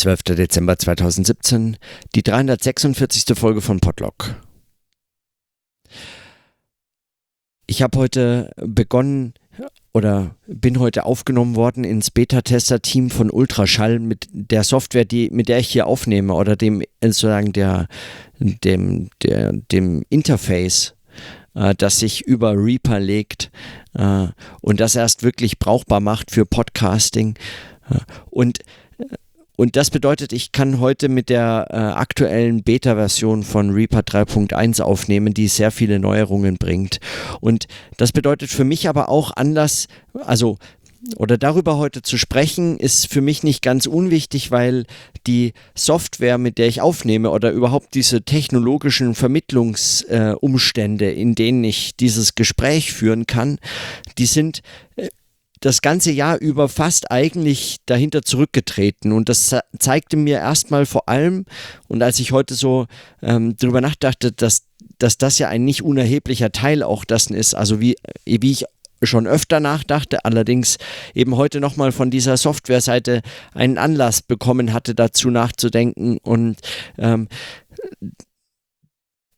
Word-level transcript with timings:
12. 0.00 0.22
Dezember 0.22 0.78
2017, 0.78 1.76
die 2.14 2.22
346. 2.22 3.36
Folge 3.36 3.60
von 3.60 3.80
Podlock. 3.80 4.34
Ich 7.66 7.82
habe 7.82 7.98
heute 7.98 8.50
begonnen 8.56 9.34
oder 9.92 10.36
bin 10.46 10.78
heute 10.78 11.04
aufgenommen 11.04 11.54
worden 11.54 11.84
ins 11.84 12.10
Beta-Tester-Team 12.10 13.10
von 13.10 13.30
Ultraschall 13.30 13.98
mit 13.98 14.26
der 14.32 14.64
Software, 14.64 15.04
die, 15.04 15.28
mit 15.28 15.50
der 15.50 15.58
ich 15.58 15.68
hier 15.68 15.86
aufnehme 15.86 16.32
oder 16.32 16.56
dem 16.56 16.82
sozusagen 17.02 17.52
der, 17.52 17.86
dem, 18.38 19.10
der, 19.22 19.52
dem 19.52 20.02
Interface, 20.08 20.94
äh, 21.54 21.74
das 21.76 21.98
sich 21.98 22.22
über 22.22 22.54
Reaper 22.56 23.00
legt 23.00 23.50
äh, 23.92 24.28
und 24.62 24.80
das 24.80 24.96
erst 24.96 25.24
wirklich 25.24 25.58
brauchbar 25.58 26.00
macht 26.00 26.30
für 26.30 26.46
Podcasting. 26.46 27.36
Äh, 27.90 27.98
und 28.30 28.60
und 29.60 29.76
das 29.76 29.90
bedeutet, 29.90 30.32
ich 30.32 30.52
kann 30.52 30.80
heute 30.80 31.10
mit 31.10 31.28
der 31.28 31.66
äh, 31.68 31.76
aktuellen 31.76 32.62
Beta-Version 32.62 33.42
von 33.42 33.68
Reaper 33.68 33.98
3.1 33.98 34.80
aufnehmen, 34.80 35.34
die 35.34 35.48
sehr 35.48 35.70
viele 35.70 35.98
Neuerungen 35.98 36.56
bringt. 36.56 36.98
Und 37.42 37.66
das 37.98 38.12
bedeutet 38.12 38.48
für 38.48 38.64
mich 38.64 38.88
aber 38.88 39.10
auch 39.10 39.36
Anlass, 39.36 39.86
also 40.24 40.56
oder 41.16 41.36
darüber 41.36 41.76
heute 41.76 42.00
zu 42.00 42.16
sprechen, 42.16 42.78
ist 42.78 43.08
für 43.12 43.20
mich 43.20 43.42
nicht 43.42 43.60
ganz 43.60 43.84
unwichtig, 43.84 44.50
weil 44.50 44.86
die 45.26 45.52
Software, 45.74 46.38
mit 46.38 46.56
der 46.56 46.66
ich 46.66 46.80
aufnehme 46.80 47.28
oder 47.28 47.52
überhaupt 47.52 47.94
diese 47.94 48.22
technologischen 48.22 49.14
Vermittlungsumstände, 49.14 51.04
äh, 51.04 51.20
in 51.20 51.34
denen 51.34 51.64
ich 51.64 51.96
dieses 51.96 52.34
Gespräch 52.34 52.94
führen 52.94 53.26
kann, 53.26 53.58
die 54.16 54.24
sind 54.24 54.62
äh, 54.96 55.08
das 55.60 55.82
ganze 55.82 56.10
Jahr 56.10 56.38
über 56.38 56.68
fast 56.68 57.10
eigentlich 57.10 57.76
dahinter 57.86 58.22
zurückgetreten. 58.22 59.12
Und 59.12 59.28
das 59.28 59.54
zeigte 59.78 60.16
mir 60.16 60.38
erstmal 60.38 60.86
vor 60.86 61.08
allem, 61.08 61.44
und 61.88 62.02
als 62.02 62.18
ich 62.18 62.32
heute 62.32 62.54
so 62.54 62.86
ähm, 63.22 63.56
drüber 63.56 63.80
nachdachte, 63.80 64.32
dass, 64.32 64.62
dass 64.98 65.18
das 65.18 65.38
ja 65.38 65.48
ein 65.48 65.64
nicht 65.64 65.82
unerheblicher 65.82 66.50
Teil 66.50 66.82
auch 66.82 67.04
dessen 67.04 67.34
ist, 67.34 67.54
also 67.54 67.80
wie, 67.80 67.96
wie 68.24 68.50
ich 68.50 68.64
schon 69.02 69.26
öfter 69.26 69.60
nachdachte, 69.60 70.24
allerdings 70.24 70.78
eben 71.14 71.36
heute 71.36 71.60
nochmal 71.60 71.92
von 71.92 72.10
dieser 72.10 72.36
Softwareseite 72.36 73.22
einen 73.54 73.78
Anlass 73.78 74.22
bekommen 74.22 74.72
hatte, 74.72 74.94
dazu 74.94 75.30
nachzudenken. 75.30 76.18
Und 76.18 76.58
ähm, 76.98 77.28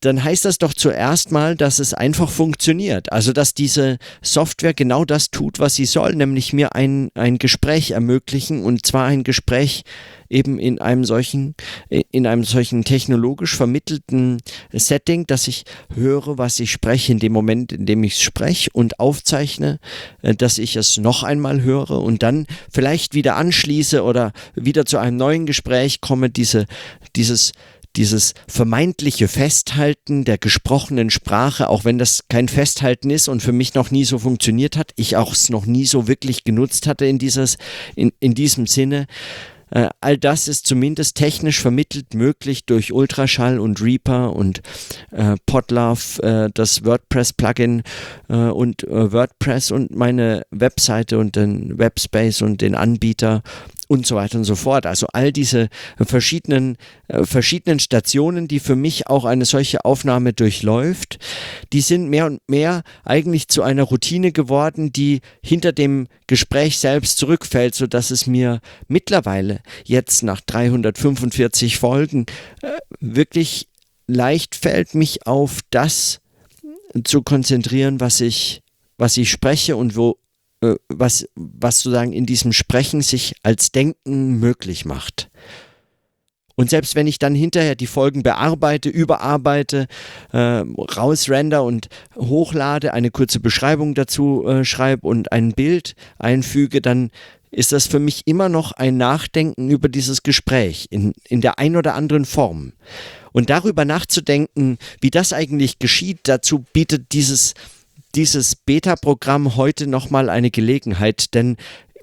dann 0.03 0.22
heißt 0.22 0.45
das 0.45 0.58
doch 0.58 0.75
zuerst 0.75 1.31
mal, 1.31 1.55
dass 1.55 1.78
es 1.78 1.95
einfach 1.95 2.28
funktioniert. 2.28 3.12
Also, 3.12 3.33
dass 3.33 3.55
diese 3.55 3.98
Software 4.20 4.75
genau 4.75 5.05
das 5.05 5.31
tut, 5.31 5.61
was 5.61 5.77
sie 5.77 5.84
soll, 5.84 6.17
nämlich 6.17 6.53
mir 6.53 6.75
ein, 6.75 7.11
ein 7.14 7.39
Gespräch 7.39 7.92
ermöglichen 7.92 8.64
und 8.64 8.84
zwar 8.84 9.06
ein 9.06 9.23
Gespräch 9.23 9.84
eben 10.28 10.58
in 10.58 10.80
einem 10.80 11.05
solchen, 11.05 11.55
in 11.89 12.27
einem 12.27 12.42
solchen 12.42 12.84
technologisch 12.84 13.55
vermittelten 13.55 14.41
Setting, 14.73 15.27
dass 15.27 15.47
ich 15.47 15.64
höre, 15.95 16.36
was 16.36 16.58
ich 16.58 16.73
spreche 16.73 17.12
in 17.12 17.19
dem 17.20 17.33
Moment, 17.33 17.70
in 17.70 17.86
dem 17.86 18.03
ich 18.03 18.20
spreche 18.20 18.70
und 18.73 18.98
aufzeichne, 18.98 19.78
äh, 20.23 20.34
dass 20.34 20.58
ich 20.58 20.75
es 20.75 20.97
noch 20.97 21.23
einmal 21.23 21.62
höre 21.62 22.03
und 22.03 22.25
dann 22.25 22.47
vielleicht 22.73 23.14
wieder 23.14 23.36
anschließe 23.36 24.03
oder 24.03 24.33
wieder 24.55 24.84
zu 24.84 24.98
einem 24.98 25.17
neuen 25.17 25.47
Gespräch 25.47 26.00
komme, 26.00 26.28
diese, 26.28 26.67
dieses, 27.14 27.53
dieses 27.97 28.35
vermeintliche 28.48 29.29
Festhalten 29.29 30.25
der 30.25 30.39
gesprochenen 30.39 31.11
Sprache, 31.11 31.69
auch 31.69 31.85
wenn 31.85 31.98
das 31.98 32.25
kein 32.29 32.48
Festhalten 32.48 33.11
ist 33.11 33.29
und 33.29 33.43
für 33.43 33.53
mich 33.53 33.75
noch 33.75 33.91
nie 33.91 34.05
so 34.05 34.19
funktioniert 34.19 34.77
hat, 34.77 34.93
ich 34.97 35.17
auch 35.17 35.33
es 35.33 35.51
noch 35.51 35.67
nie 35.67 35.87
so 35.87 36.09
wirklich 36.09 36.45
genutzt 36.45 36.87
hatte 36.87 37.07
in, 37.07 37.19
dieses, 37.19 37.59
in, 37.95 38.13
in 38.20 38.35
diesem 38.35 38.67
Sinne, 38.67 39.07
äh, 39.73 39.89
all 40.01 40.19
das 40.19 40.48
ist 40.48 40.67
zumindest 40.67 41.17
technisch 41.17 41.61
vermittelt 41.61 42.15
möglich 42.15 42.67
durch 42.67 42.93
Ultraschall 42.93 43.59
und 43.59 43.81
Reaper 43.81 44.37
und 44.37 44.61
äh, 45.11 45.37
Podlove, 45.47 46.23
äh, 46.23 46.51
das 46.53 46.85
WordPress-Plugin 46.85 47.83
äh, 48.29 48.35
und 48.35 48.85
äh, 48.85 49.13
WordPress 49.13 49.70
und 49.70 49.97
meine 49.97 50.42
Webseite 50.51 51.19
und 51.19 51.36
den 51.36 51.79
Webspace 51.79 52.42
und 52.42 52.61
den 52.61 52.75
Anbieter 52.75 53.42
und 53.89 54.07
so 54.07 54.17
weiter 54.17 54.39
und 54.39 54.45
so 54.45 54.55
fort. 54.55 54.87
Also 54.87 55.07
all 55.13 55.33
diese 55.33 55.69
verschiedenen, 55.98 56.77
äh, 57.09 57.25
verschiedenen 57.25 57.79
Stationen, 57.79 58.48
die 58.48 58.61
für 58.61 58.77
mich 58.77 59.07
auch 59.09 59.25
eine 59.25 59.45
solche 59.45 59.85
Aufnahme 59.85 60.33
durchläuft, 60.33 61.19
die 61.73 61.81
sind 61.81 62.09
mehr 62.09 62.27
und 62.27 62.41
mehr 62.48 62.83
eigentlich 63.05 63.48
zu 63.48 63.63
einer 63.63 63.83
Routine 63.83 64.33
geworden, 64.33 64.93
die 64.93 65.20
hinter 65.43 65.73
dem 65.73 66.09
Gespräch 66.27 66.79
selbst 66.79 67.19
zurückfällt, 67.19 67.75
sodass 67.75 68.11
es 68.11 68.27
mir 68.27 68.61
mittlerweile 68.89 69.61
jetzt 69.85 70.23
nach 70.23 70.41
345 70.41 71.79
Folgen 71.79 72.27
äh, 72.63 72.69
wirklich 73.01 73.69
leicht 74.07 74.55
fällt, 74.55 74.95
mich 74.95 75.27
auf 75.27 75.61
das 75.70 76.20
zu 77.05 77.23
konzentrieren, 77.23 78.01
was 78.01 78.20
ich, 78.20 78.61
was 78.99 79.17
ich 79.17 79.31
spreche 79.31 79.77
und 79.77 79.97
wo, 79.97 80.19
was, 80.89 81.28
was 81.34 81.80
sozusagen 81.80 82.12
in 82.12 82.27
diesem 82.27 82.52
Sprechen 82.52 83.02
sich 83.02 83.34
als 83.42 83.73
Denken 83.73 84.39
möglich 84.39 84.84
macht. 84.84 85.30
Und 86.55 86.70
selbst 86.70 86.95
wenn 86.95 87.06
ich 87.06 87.18
dann 87.18 87.34
hinterher 87.34 87.74
die 87.74 87.86
Folgen 87.86 88.23
bearbeite, 88.23 88.89
überarbeite, 88.89 89.86
äh, 90.33 90.39
rausrender 90.39 91.64
und 91.64 91.89
hochlade, 92.17 92.92
eine 92.92 93.11
kurze 93.11 93.40
Beschreibung 93.40 93.95
dazu 93.95 94.46
äh, 94.46 94.64
schreibe 94.64 95.06
und 95.06 95.33
ein 95.33 95.52
Bild 95.52 95.95
einfüge, 96.18 96.80
dann 96.80 97.11
ist 97.51 97.72
das 97.72 97.86
für 97.86 97.98
mich 97.98 98.27
immer 98.27 98.48
noch 98.48 98.72
ein 98.72 98.96
Nachdenken 98.96 99.70
über 99.70 99.89
dieses 99.89 100.22
Gespräch 100.22 100.86
in, 100.90 101.12
in 101.28 101.40
der 101.40 101.58
ein 101.58 101.77
oder 101.77 101.95
anderen 101.95 102.24
Form. 102.24 102.72
Und 103.33 103.51
darüber 103.51 103.84
nachzudenken, 103.84 104.78
wie 105.01 105.11
das 105.11 105.33
eigentlich 105.33 105.78
geschieht, 105.78 106.20
dazu 106.24 106.64
bietet 106.72 107.12
dieses 107.12 107.55
dieses 108.14 108.56
Beta-Programm 108.56 109.56
heute 109.56 109.86
nochmal 109.86 110.28
eine 110.28 110.50
Gelegenheit, 110.50 111.34
denn 111.34 111.56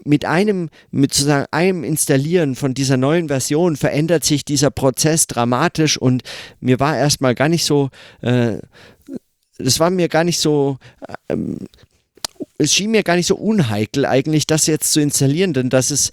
mit 0.06 0.26
einem, 0.26 0.70
mit 0.92 1.14
sozusagen 1.14 1.48
einem 1.52 1.84
Installieren 1.84 2.56
von 2.56 2.74
dieser 2.74 2.98
neuen 2.98 3.28
Version 3.28 3.76
verändert 3.76 4.24
sich 4.24 4.46
dieser 4.46 4.72
Prozess 4.72 5.28
dramatisch 5.28 5.98
und 5.98 6.24
mir 6.60 6.80
war 6.80 6.98
erstmal 6.98 7.36
gar 7.36 7.50
nicht 7.50 7.66
so, 7.66 7.90
äh, 8.22 8.58
das 9.58 9.80
war 9.80 9.90
mir 9.90 10.08
gar 10.08 10.24
nicht 10.24 10.40
so 10.40 10.78
ähm, 11.28 11.60
es 12.62 12.74
schien 12.74 12.92
mir 12.92 13.04
gar 13.04 13.16
nicht 13.16 13.28
so 13.28 13.38
unheikel 13.38 14.06
eigentlich, 14.06 14.46
das 14.46 14.68
jetzt 14.68 14.92
zu 14.92 15.00
installieren, 15.00 15.54
denn 15.54 15.70
das 15.70 15.92
ist 15.92 16.12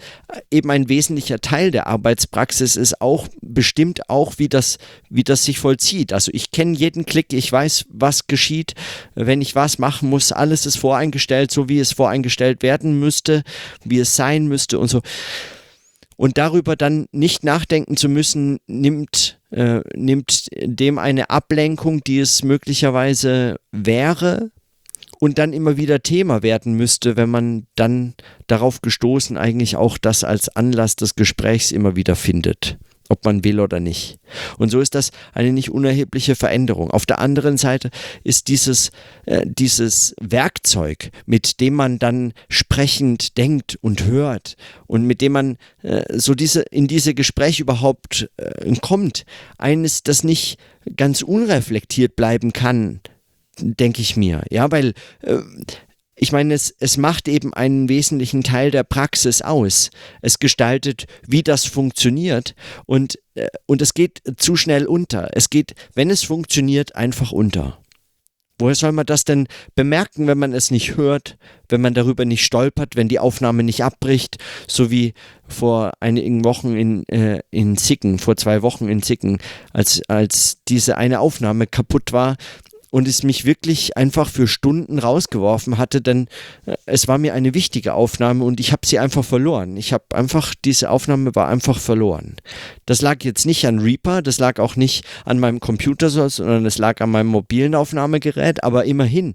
eben 0.48 0.70
ein 0.70 0.88
wesentlicher 0.88 1.40
Teil 1.40 1.72
der 1.72 1.88
Arbeitspraxis 1.88 2.76
ist 2.76 3.00
auch 3.00 3.26
bestimmt 3.42 4.08
auch, 4.08 4.34
wie 4.38 4.48
das, 4.48 4.78
wie 5.10 5.24
das 5.24 5.44
sich 5.44 5.58
vollzieht. 5.58 6.12
Also 6.12 6.30
ich 6.32 6.52
kenne 6.52 6.76
jeden 6.76 7.04
Klick, 7.04 7.32
ich 7.32 7.50
weiß, 7.50 7.86
was 7.88 8.28
geschieht, 8.28 8.74
wenn 9.16 9.42
ich 9.42 9.56
was 9.56 9.80
machen 9.80 10.08
muss, 10.08 10.30
alles 10.30 10.66
ist 10.66 10.78
voreingestellt, 10.78 11.50
so 11.50 11.68
wie 11.68 11.80
es 11.80 11.92
voreingestellt 11.92 12.62
werden 12.62 13.00
müsste, 13.00 13.42
wie 13.84 13.98
es 13.98 14.14
sein 14.14 14.46
müsste 14.46 14.78
und 14.78 14.88
so. 14.88 15.02
Und 16.16 16.38
darüber 16.38 16.76
dann 16.76 17.08
nicht 17.10 17.42
nachdenken 17.42 17.96
zu 17.96 18.08
müssen, 18.08 18.60
nimmt, 18.68 19.40
äh, 19.50 19.80
nimmt 19.96 20.46
dem 20.62 20.98
eine 20.98 21.28
Ablenkung, 21.28 22.04
die 22.04 22.20
es 22.20 22.44
möglicherweise 22.44 23.56
wäre, 23.72 24.52
und 25.18 25.38
dann 25.38 25.52
immer 25.52 25.76
wieder 25.76 26.02
Thema 26.02 26.42
werden 26.42 26.74
müsste, 26.74 27.16
wenn 27.16 27.30
man 27.30 27.66
dann 27.74 28.14
darauf 28.46 28.82
gestoßen 28.82 29.36
eigentlich 29.36 29.76
auch 29.76 29.98
das 29.98 30.24
als 30.24 30.48
Anlass 30.54 30.96
des 30.96 31.14
Gesprächs 31.14 31.72
immer 31.72 31.96
wieder 31.96 32.16
findet, 32.16 32.78
ob 33.08 33.24
man 33.24 33.44
will 33.44 33.60
oder 33.60 33.80
nicht. 33.80 34.18
Und 34.58 34.70
so 34.70 34.80
ist 34.80 34.94
das 34.94 35.10
eine 35.32 35.52
nicht 35.52 35.70
unerhebliche 35.70 36.34
Veränderung. 36.34 36.90
Auf 36.90 37.06
der 37.06 37.18
anderen 37.18 37.56
Seite 37.56 37.90
ist 38.24 38.48
dieses, 38.48 38.90
äh, 39.24 39.42
dieses 39.46 40.14
Werkzeug, 40.20 41.10
mit 41.24 41.60
dem 41.60 41.74
man 41.74 41.98
dann 41.98 42.32
sprechend 42.48 43.38
denkt 43.38 43.78
und 43.80 44.04
hört 44.04 44.56
und 44.86 45.04
mit 45.04 45.20
dem 45.20 45.32
man 45.32 45.56
äh, 45.82 46.18
so 46.18 46.34
diese, 46.34 46.62
in 46.62 46.88
diese 46.88 47.14
Gespräche 47.14 47.62
überhaupt 47.62 48.28
äh, 48.36 48.74
kommt, 48.82 49.24
eines, 49.56 50.02
das 50.02 50.24
nicht 50.24 50.58
ganz 50.94 51.22
unreflektiert 51.22 52.16
bleiben 52.16 52.52
kann, 52.52 53.00
denke 53.58 54.00
ich 54.00 54.16
mir. 54.16 54.42
Ja, 54.50 54.70
weil 54.70 54.94
äh, 55.22 55.40
ich 56.18 56.32
meine, 56.32 56.54
es, 56.54 56.74
es 56.78 56.96
macht 56.96 57.28
eben 57.28 57.52
einen 57.52 57.90
wesentlichen 57.90 58.42
Teil 58.42 58.70
der 58.70 58.84
Praxis 58.84 59.42
aus. 59.42 59.90
Es 60.22 60.38
gestaltet, 60.38 61.06
wie 61.26 61.42
das 61.42 61.66
funktioniert 61.66 62.54
und, 62.86 63.18
äh, 63.34 63.48
und 63.66 63.82
es 63.82 63.92
geht 63.92 64.22
zu 64.38 64.56
schnell 64.56 64.86
unter. 64.86 65.30
Es 65.34 65.50
geht, 65.50 65.74
wenn 65.94 66.08
es 66.08 66.22
funktioniert, 66.22 66.96
einfach 66.96 67.32
unter. 67.32 67.78
Woher 68.58 68.74
soll 68.74 68.92
man 68.92 69.04
das 69.04 69.24
denn 69.24 69.48
bemerken, 69.74 70.26
wenn 70.26 70.38
man 70.38 70.54
es 70.54 70.70
nicht 70.70 70.96
hört, 70.96 71.36
wenn 71.68 71.82
man 71.82 71.92
darüber 71.92 72.24
nicht 72.24 72.42
stolpert, 72.42 72.96
wenn 72.96 73.08
die 73.08 73.18
Aufnahme 73.18 73.62
nicht 73.62 73.84
abbricht, 73.84 74.38
so 74.66 74.90
wie 74.90 75.12
vor 75.46 75.92
einigen 76.00 76.42
Wochen 76.46 76.74
in, 76.74 77.06
äh, 77.10 77.42
in 77.50 77.76
Zicken, 77.76 78.18
vor 78.18 78.38
zwei 78.38 78.62
Wochen 78.62 78.88
in 78.88 79.02
Zicken, 79.02 79.38
als, 79.74 80.00
als 80.08 80.62
diese 80.68 80.96
eine 80.96 81.20
Aufnahme 81.20 81.66
kaputt 81.66 82.12
war 82.12 82.36
und 82.96 83.06
es 83.06 83.22
mich 83.22 83.44
wirklich 83.44 83.94
einfach 83.98 84.30
für 84.30 84.48
Stunden 84.48 84.98
rausgeworfen 84.98 85.76
hatte, 85.76 86.00
denn 86.00 86.28
äh, 86.64 86.76
es 86.86 87.06
war 87.06 87.18
mir 87.18 87.34
eine 87.34 87.52
wichtige 87.52 87.92
Aufnahme 87.92 88.42
und 88.42 88.58
ich 88.58 88.72
habe 88.72 88.86
sie 88.86 88.98
einfach 88.98 89.22
verloren. 89.22 89.76
Ich 89.76 89.92
habe 89.92 90.04
einfach, 90.14 90.54
diese 90.64 90.88
Aufnahme 90.88 91.34
war 91.34 91.46
einfach 91.46 91.78
verloren. 91.78 92.36
Das 92.86 93.02
lag 93.02 93.22
jetzt 93.22 93.44
nicht 93.44 93.66
an 93.66 93.80
Reaper, 93.80 94.22
das 94.22 94.38
lag 94.38 94.58
auch 94.60 94.76
nicht 94.76 95.04
an 95.26 95.38
meinem 95.38 95.60
Computer, 95.60 96.08
sondern 96.08 96.64
es 96.64 96.78
lag 96.78 97.02
an 97.02 97.10
meinem 97.10 97.26
mobilen 97.26 97.74
Aufnahmegerät, 97.74 98.64
aber 98.64 98.86
immerhin. 98.86 99.34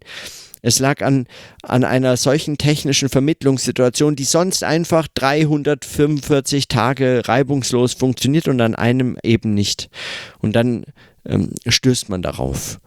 Es 0.64 0.80
lag 0.80 1.04
an, 1.04 1.28
an 1.62 1.84
einer 1.84 2.18
solchen 2.18 2.58
technischen 2.58 3.10
Vermittlungssituation, 3.10 4.16
die 4.16 4.24
sonst 4.24 4.64
einfach 4.64 5.08
345 5.14 6.68
Tage 6.68 7.22
reibungslos 7.26 7.94
funktioniert 7.94 8.48
und 8.48 8.60
an 8.60 8.74
einem 8.74 9.20
eben 9.22 9.54
nicht. 9.54 9.92
Und 10.40 10.56
dann 10.56 10.86
ähm, 11.26 11.52
stößt 11.68 12.10
man 12.10 12.24
darauf. 12.24 12.80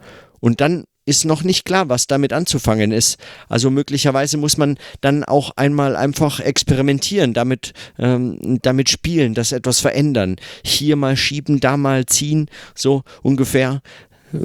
Und 0.45 0.61
dann 0.61 0.85
ist 1.07 1.25
noch 1.25 1.43
nicht 1.43 1.65
klar, 1.65 1.89
was 1.89 2.07
damit 2.07 2.35
anzufangen 2.35 2.93
ist. 2.93 3.17
Also 3.49 3.71
möglicherweise 3.71 4.37
muss 4.37 4.59
man 4.59 4.77
dann 5.01 5.25
auch 5.25 5.53
einmal 5.57 5.97
einfach 5.97 6.39
experimentieren, 6.39 7.33
damit, 7.33 7.73
ähm, 7.99 8.59
damit 8.61 8.91
spielen, 8.91 9.33
das 9.33 9.53
etwas 9.53 9.81
verändern. 9.81 10.37
Hier 10.63 10.97
mal 10.97 11.17
schieben, 11.17 11.61
da 11.61 11.79
mal 11.79 12.05
ziehen, 12.05 12.51
so 12.75 13.05
ungefähr 13.23 13.81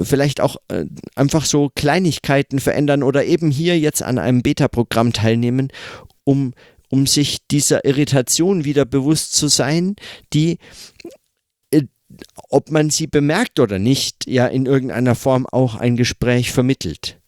vielleicht 0.02 0.40
auch 0.40 0.56
äh, 0.68 0.86
einfach 1.16 1.44
so 1.44 1.68
Kleinigkeiten 1.74 2.60
verändern 2.60 3.02
oder 3.02 3.26
eben 3.26 3.50
hier 3.50 3.78
jetzt 3.78 4.02
an 4.02 4.16
einem 4.16 4.40
Beta-Programm 4.40 5.12
teilnehmen, 5.12 5.68
um, 6.24 6.54
um 6.88 7.06
sich 7.06 7.46
dieser 7.50 7.84
Irritation 7.84 8.64
wieder 8.64 8.86
bewusst 8.86 9.34
zu 9.34 9.48
sein, 9.48 9.96
die 10.32 10.56
ob 12.48 12.70
man 12.70 12.90
sie 12.90 13.06
bemerkt 13.06 13.60
oder 13.60 13.78
nicht, 13.78 14.26
ja 14.26 14.46
in 14.46 14.66
irgendeiner 14.66 15.14
Form 15.14 15.46
auch 15.46 15.76
ein 15.76 15.96
Gespräch 15.96 16.52
vermittelt. 16.52 17.18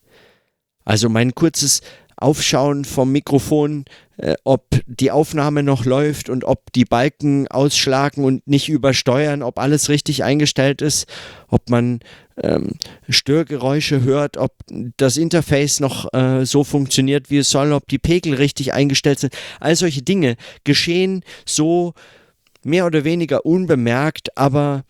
Also 0.85 1.09
mein 1.09 1.35
kurzes 1.35 1.81
Aufschauen 2.17 2.85
vom 2.85 3.11
Mikrofon, 3.11 3.85
äh, 4.17 4.35
ob 4.45 4.69
die 4.87 5.11
Aufnahme 5.11 5.63
noch 5.63 5.85
läuft 5.85 6.29
und 6.29 6.45
ob 6.45 6.73
die 6.73 6.85
Balken 6.85 7.49
ausschlagen 7.49 8.25
und 8.25 8.47
nicht 8.47 8.69
übersteuern, 8.69 9.43
ob 9.43 9.59
alles 9.59 9.89
richtig 9.89 10.23
eingestellt 10.23 10.83
ist, 10.83 11.07
ob 11.49 11.69
man 11.69 12.01
ähm, 12.41 12.73
Störgeräusche 13.09 14.03
hört, 14.03 14.37
ob 14.37 14.53
das 14.97 15.17
Interface 15.17 15.81
noch 15.81 16.13
äh, 16.15 16.47
so 16.47 16.63
funktioniert, 16.63 17.31
wie 17.31 17.39
es 17.39 17.51
soll, 17.51 17.73
ob 17.73 17.89
die 17.89 17.99
Pegel 17.99 18.35
richtig 18.35 18.73
eingestellt 18.73 19.19
sind. 19.19 19.35
All 19.59 19.75
solche 19.75 20.03
Dinge 20.03 20.37
geschehen 20.65 21.25
so 21.45 21.95
mehr 22.65 22.87
oder 22.87 23.05
weniger 23.05 23.45
unbemerkt, 23.45 24.37
aber 24.37 24.85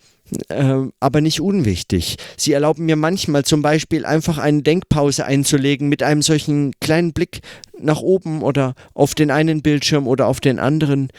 äh, 0.49 0.87
aber 0.99 1.21
nicht 1.21 1.41
unwichtig. 1.41 2.17
Sie 2.37 2.53
erlauben 2.53 2.85
mir 2.85 2.95
manchmal 2.95 3.43
zum 3.43 3.61
Beispiel 3.61 4.05
einfach 4.05 4.37
eine 4.37 4.61
Denkpause 4.61 5.25
einzulegen 5.25 5.89
mit 5.89 6.01
einem 6.01 6.21
solchen 6.21 6.71
kleinen 6.79 7.13
Blick 7.13 7.41
nach 7.79 7.99
oben 7.99 8.41
oder 8.41 8.73
auf 8.93 9.15
den 9.15 9.31
einen 9.31 9.61
Bildschirm 9.61 10.07
oder 10.07 10.27
auf 10.27 10.39
den 10.39 10.59
anderen. 10.59 11.09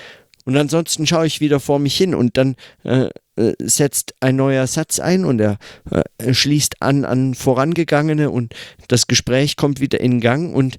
Und 0.46 0.56
ansonsten 0.56 1.06
schaue 1.06 1.26
ich 1.26 1.40
wieder 1.40 1.60
vor 1.60 1.78
mich 1.78 1.96
hin 1.96 2.14
und 2.14 2.36
dann 2.36 2.56
äh, 2.84 3.08
äh, 3.36 3.54
setzt 3.58 4.14
ein 4.20 4.36
neuer 4.36 4.66
Satz 4.66 4.98
ein 4.98 5.24
und 5.24 5.40
er 5.40 5.58
äh, 5.90 6.34
schließt 6.34 6.82
an 6.82 7.04
an 7.04 7.34
vorangegangene 7.34 8.30
und 8.30 8.54
das 8.88 9.06
Gespräch 9.06 9.56
kommt 9.56 9.80
wieder 9.80 10.00
in 10.00 10.20
Gang 10.20 10.54
und 10.54 10.76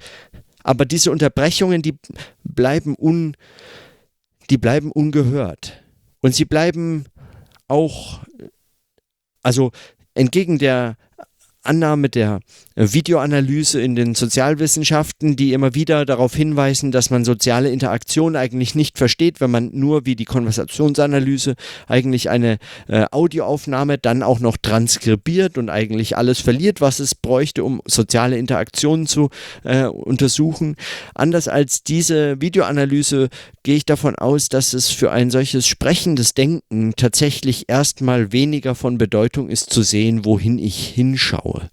aber 0.64 0.86
diese 0.86 1.12
Unterbrechungen, 1.12 1.84
die 1.84 1.96
bleiben 2.44 2.96
un 2.98 3.38
die 4.50 4.58
bleiben 4.58 4.92
ungehört. 4.92 5.84
Und 6.22 6.34
sie 6.36 6.46
bleiben 6.46 7.06
auch 7.68 8.20
also 9.42 9.72
entgegen 10.16 10.58
der 10.58 10.98
Annahme 11.62 12.10
der 12.10 12.40
Videoanalyse 12.76 13.82
in 13.82 13.96
den 13.96 14.16
Sozialwissenschaften, 14.16 15.38
die 15.38 15.54
immer 15.54 15.76
wieder 15.76 16.06
darauf 16.06 16.36
hinweisen, 16.36 16.92
dass 16.92 17.10
man 17.10 17.24
soziale 17.24 17.70
Interaktion 17.70 18.36
eigentlich 18.36 18.76
nicht 18.76 18.98
versteht, 18.98 19.40
wenn 19.40 19.52
man 19.52 19.70
nur 19.74 20.06
wie 20.06 20.16
die 20.16 20.26
Konversationsanalyse 20.26 21.56
eigentlich 21.88 22.30
eine 22.30 22.58
äh, 22.88 23.06
Audioaufnahme 23.12 23.98
dann 23.98 24.24
auch 24.24 24.40
noch 24.40 24.58
transkribiert 24.58 25.58
und 25.58 25.70
eigentlich 25.70 26.18
alles 26.18 26.42
verliert, 26.42 26.82
was 26.82 27.00
es 27.00 27.16
bräuchte, 27.16 27.64
um 27.64 27.82
soziale 27.86 28.38
Interaktionen 28.38 29.08
zu 29.08 29.30
äh, 29.64 29.86
untersuchen. 29.86 30.76
Anders 31.14 31.48
als 31.48 31.84
diese 31.84 32.42
Videoanalyse 32.42 33.30
gehe 33.64 33.78
ich 33.78 33.86
davon 33.86 34.16
aus, 34.16 34.50
dass 34.50 34.74
es 34.74 34.90
für 34.90 35.12
ein 35.12 35.32
solches 35.32 35.66
sprechendes 35.66 36.34
Denken 36.34 36.94
tatsächlich 36.98 37.66
erstmal 37.70 38.34
weniger 38.34 38.76
von 38.76 38.98
Bedeutung 38.98 39.50
ist 39.50 39.72
zu 39.72 39.82
sehen, 39.82 40.26
wohin 40.26 40.60
ich 40.60 40.90
hinschaue. 40.90 41.70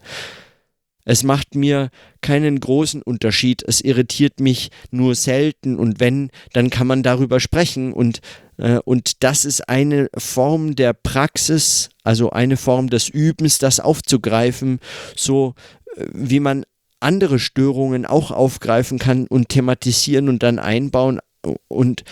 Es 1.05 1.23
macht 1.23 1.55
mir 1.55 1.91
keinen 2.21 2.61
großen 2.61 3.03
Unterschied, 3.03 3.63
es 3.67 3.81
irritiert 3.81 4.41
mich 4.41 4.71
nur 4.91 5.15
selten. 5.15 5.77
Und 5.77 6.01
wenn, 6.01 6.31
dann 6.53 6.71
kann 6.71 6.87
man 6.87 7.03
darüber 7.03 7.41
sprechen. 7.41 7.93
Und, 7.93 8.21
äh, 8.59 8.79
und 8.85 9.23
das 9.23 9.45
ist 9.45 9.69
eine 9.69 10.09
Form 10.17 10.77
der 10.77 10.93
Praxis, 10.93 11.91
also 12.05 12.31
eine 12.31 12.57
Form 12.57 12.89
des 12.89 13.09
Übens, 13.09 13.59
das 13.59 13.81
aufzugreifen, 13.81 14.79
so 15.17 15.55
äh, 15.97 16.07
wie 16.13 16.41
man 16.41 16.65
andere 17.01 17.39
Störungen 17.39 18.07
auch 18.07 18.31
aufgreifen 18.31 18.99
kann 18.99 19.27
und 19.27 19.49
thematisieren 19.49 20.29
und 20.29 20.43
dann 20.43 20.59
einbauen. 20.59 21.19
Und 21.67 22.05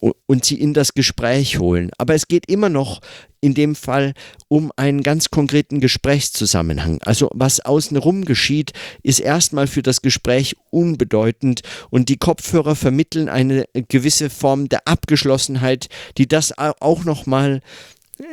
und 0.00 0.44
sie 0.44 0.60
in 0.60 0.74
das 0.74 0.94
Gespräch 0.94 1.58
holen. 1.58 1.90
Aber 1.98 2.14
es 2.14 2.26
geht 2.26 2.46
immer 2.48 2.68
noch 2.68 3.00
in 3.40 3.54
dem 3.54 3.74
Fall 3.74 4.14
um 4.48 4.72
einen 4.76 5.02
ganz 5.02 5.30
konkreten 5.30 5.80
Gesprächszusammenhang. 5.80 7.02
Also 7.02 7.28
was 7.34 7.60
außenrum 7.60 8.24
geschieht, 8.24 8.72
ist 9.02 9.20
erstmal 9.20 9.66
für 9.66 9.82
das 9.82 10.00
Gespräch 10.00 10.56
unbedeutend 10.70 11.62
und 11.90 12.08
die 12.08 12.16
Kopfhörer 12.16 12.76
vermitteln 12.76 13.28
eine 13.28 13.64
gewisse 13.88 14.30
Form 14.30 14.68
der 14.68 14.86
Abgeschlossenheit, 14.86 15.88
die 16.18 16.28
das 16.28 16.56
auch 16.56 17.04
nochmal 17.04 17.60
äh, 18.18 18.24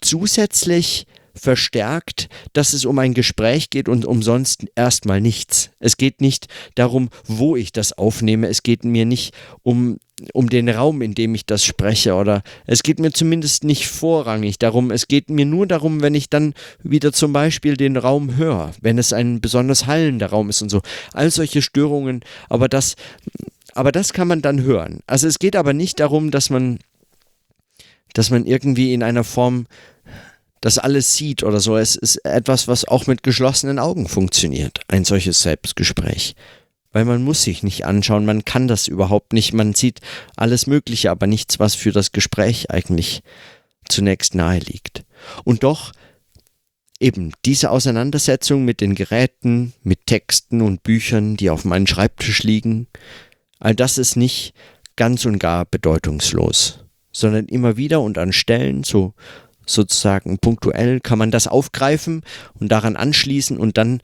zusätzlich 0.00 1.06
verstärkt, 1.38 2.28
dass 2.52 2.72
es 2.72 2.84
um 2.84 2.98
ein 2.98 3.14
Gespräch 3.14 3.70
geht 3.70 3.88
und 3.88 4.04
umsonst 4.04 4.66
erstmal 4.74 5.20
nichts. 5.20 5.70
Es 5.78 5.96
geht 5.96 6.20
nicht 6.20 6.48
darum, 6.74 7.08
wo 7.24 7.56
ich 7.56 7.72
das 7.72 7.92
aufnehme. 7.92 8.48
Es 8.48 8.62
geht 8.62 8.84
mir 8.84 9.04
nicht 9.04 9.34
um, 9.62 9.98
um 10.32 10.48
den 10.48 10.68
Raum, 10.68 11.02
in 11.02 11.14
dem 11.14 11.34
ich 11.34 11.46
das 11.46 11.64
spreche. 11.64 12.14
Oder 12.14 12.42
es 12.66 12.82
geht 12.82 12.98
mir 12.98 13.12
zumindest 13.12 13.64
nicht 13.64 13.86
vorrangig 13.88 14.58
darum. 14.58 14.90
Es 14.90 15.08
geht 15.08 15.30
mir 15.30 15.46
nur 15.46 15.66
darum, 15.66 16.02
wenn 16.02 16.14
ich 16.14 16.28
dann 16.28 16.54
wieder 16.82 17.12
zum 17.12 17.32
Beispiel 17.32 17.76
den 17.76 17.96
Raum 17.96 18.36
höre, 18.36 18.72
wenn 18.80 18.98
es 18.98 19.12
ein 19.12 19.40
besonders 19.40 19.86
hallender 19.86 20.28
Raum 20.28 20.50
ist 20.50 20.62
und 20.62 20.70
so. 20.70 20.82
All 21.12 21.30
solche 21.30 21.62
Störungen. 21.62 22.20
Aber 22.48 22.68
das, 22.68 22.96
aber 23.74 23.92
das 23.92 24.12
kann 24.12 24.28
man 24.28 24.42
dann 24.42 24.62
hören. 24.62 25.00
Also 25.06 25.26
es 25.26 25.38
geht 25.38 25.56
aber 25.56 25.72
nicht 25.72 26.00
darum, 26.00 26.30
dass 26.30 26.50
man 26.50 26.78
dass 28.14 28.30
man 28.30 28.46
irgendwie 28.46 28.94
in 28.94 29.02
einer 29.02 29.24
Form 29.24 29.66
das 30.60 30.78
alles 30.78 31.14
sieht 31.14 31.42
oder 31.42 31.60
so. 31.60 31.76
Es 31.76 31.96
ist 31.96 32.16
etwas, 32.24 32.68
was 32.68 32.86
auch 32.86 33.06
mit 33.06 33.22
geschlossenen 33.22 33.78
Augen 33.78 34.08
funktioniert, 34.08 34.80
ein 34.88 35.04
solches 35.04 35.42
Selbstgespräch. 35.42 36.34
Weil 36.92 37.04
man 37.04 37.22
muss 37.22 37.42
sich 37.42 37.62
nicht 37.62 37.84
anschauen, 37.84 38.24
man 38.24 38.44
kann 38.44 38.66
das 38.66 38.88
überhaupt 38.88 39.32
nicht. 39.32 39.52
Man 39.52 39.74
sieht 39.74 40.00
alles 40.36 40.66
Mögliche, 40.66 41.10
aber 41.10 41.26
nichts, 41.26 41.58
was 41.58 41.74
für 41.74 41.92
das 41.92 42.12
Gespräch 42.12 42.70
eigentlich 42.70 43.22
zunächst 43.88 44.34
nahe 44.34 44.58
liegt. 44.58 45.04
Und 45.44 45.62
doch 45.64 45.92
eben 47.00 47.32
diese 47.44 47.70
Auseinandersetzung 47.70 48.64
mit 48.64 48.80
den 48.80 48.94
Geräten, 48.94 49.72
mit 49.82 50.06
Texten 50.06 50.60
und 50.60 50.82
Büchern, 50.82 51.36
die 51.36 51.50
auf 51.50 51.64
meinem 51.64 51.86
Schreibtisch 51.86 52.42
liegen, 52.42 52.88
all 53.58 53.74
das 53.74 53.98
ist 53.98 54.16
nicht 54.16 54.54
ganz 54.96 55.24
und 55.24 55.38
gar 55.38 55.64
bedeutungslos, 55.64 56.80
sondern 57.12 57.46
immer 57.46 57.76
wieder 57.76 58.00
und 58.00 58.18
an 58.18 58.32
Stellen, 58.32 58.82
so 58.82 59.14
sozusagen 59.68 60.38
punktuell 60.38 61.00
kann 61.00 61.18
man 61.18 61.30
das 61.30 61.46
aufgreifen 61.46 62.22
und 62.58 62.70
daran 62.70 62.96
anschließen 62.96 63.56
und 63.58 63.78
dann 63.78 64.00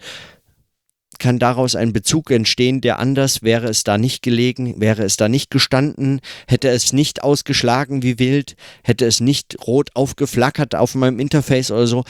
kann 1.18 1.38
daraus 1.38 1.74
ein 1.74 1.92
Bezug 1.92 2.30
entstehen, 2.30 2.80
der 2.80 2.98
anders 2.98 3.42
wäre 3.42 3.68
es 3.68 3.84
da 3.84 3.98
nicht 3.98 4.22
gelegen, 4.22 4.80
wäre 4.80 5.04
es 5.04 5.16
da 5.16 5.28
nicht 5.28 5.50
gestanden, 5.50 6.20
hätte 6.46 6.68
es 6.68 6.92
nicht 6.92 7.22
ausgeschlagen 7.22 8.02
wie 8.02 8.18
wild, 8.18 8.56
hätte 8.82 9.06
es 9.06 9.20
nicht 9.20 9.56
rot 9.66 9.90
aufgeflackert 9.94 10.74
auf 10.74 10.94
meinem 10.94 11.20
Interface 11.20 11.70
oder 11.70 11.86
so, 11.86 12.04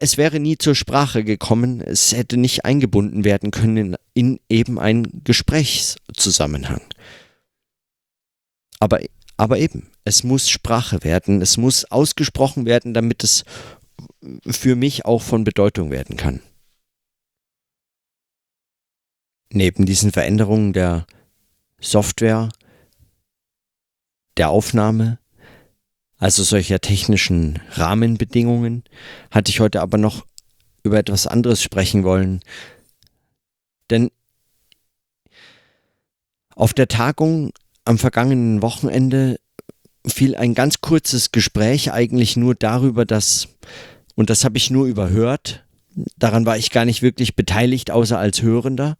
es 0.00 0.16
wäre 0.16 0.40
nie 0.40 0.58
zur 0.58 0.74
Sprache 0.74 1.24
gekommen, 1.24 1.80
es 1.80 2.12
hätte 2.12 2.36
nicht 2.36 2.64
eingebunden 2.64 3.24
werden 3.24 3.50
können 3.50 3.76
in, 3.76 3.96
in 4.14 4.40
eben 4.48 4.78
einen 4.78 5.22
Gesprächszusammenhang. 5.24 6.80
Aber, 8.80 9.00
aber 9.36 9.58
eben, 9.58 9.90
es 10.04 10.22
muss 10.22 10.48
Sprache 10.48 11.02
werden, 11.02 11.42
es 11.42 11.56
muss 11.56 11.84
ausgesprochen 11.86 12.66
werden, 12.66 12.94
damit 12.94 13.24
es 13.24 13.44
für 14.46 14.76
mich 14.76 15.04
auch 15.04 15.22
von 15.22 15.44
Bedeutung 15.44 15.90
werden 15.90 16.16
kann. 16.16 16.40
Neben 19.50 19.86
diesen 19.86 20.12
Veränderungen 20.12 20.72
der 20.72 21.06
Software, 21.80 22.48
der 24.36 24.50
Aufnahme, 24.50 25.18
also 26.18 26.42
solcher 26.42 26.80
technischen 26.80 27.60
Rahmenbedingungen, 27.70 28.84
hatte 29.30 29.50
ich 29.50 29.60
heute 29.60 29.80
aber 29.80 29.98
noch 29.98 30.26
über 30.82 30.98
etwas 30.98 31.26
anderes 31.26 31.62
sprechen 31.62 32.04
wollen. 32.04 32.40
Denn 33.90 34.10
auf 36.54 36.72
der 36.72 36.88
Tagung 36.88 37.52
am 37.84 37.98
vergangenen 37.98 38.62
Wochenende 38.62 39.38
fiel 40.06 40.36
ein 40.36 40.54
ganz 40.54 40.80
kurzes 40.80 41.32
Gespräch 41.32 41.92
eigentlich 41.92 42.36
nur 42.36 42.54
darüber, 42.54 43.04
dass, 43.04 43.48
und 44.14 44.30
das 44.30 44.44
habe 44.44 44.58
ich 44.58 44.70
nur 44.70 44.86
überhört, 44.86 45.64
daran 46.16 46.46
war 46.46 46.58
ich 46.58 46.70
gar 46.70 46.84
nicht 46.84 47.02
wirklich 47.02 47.36
beteiligt, 47.36 47.90
außer 47.90 48.18
als 48.18 48.42
Hörender, 48.42 48.96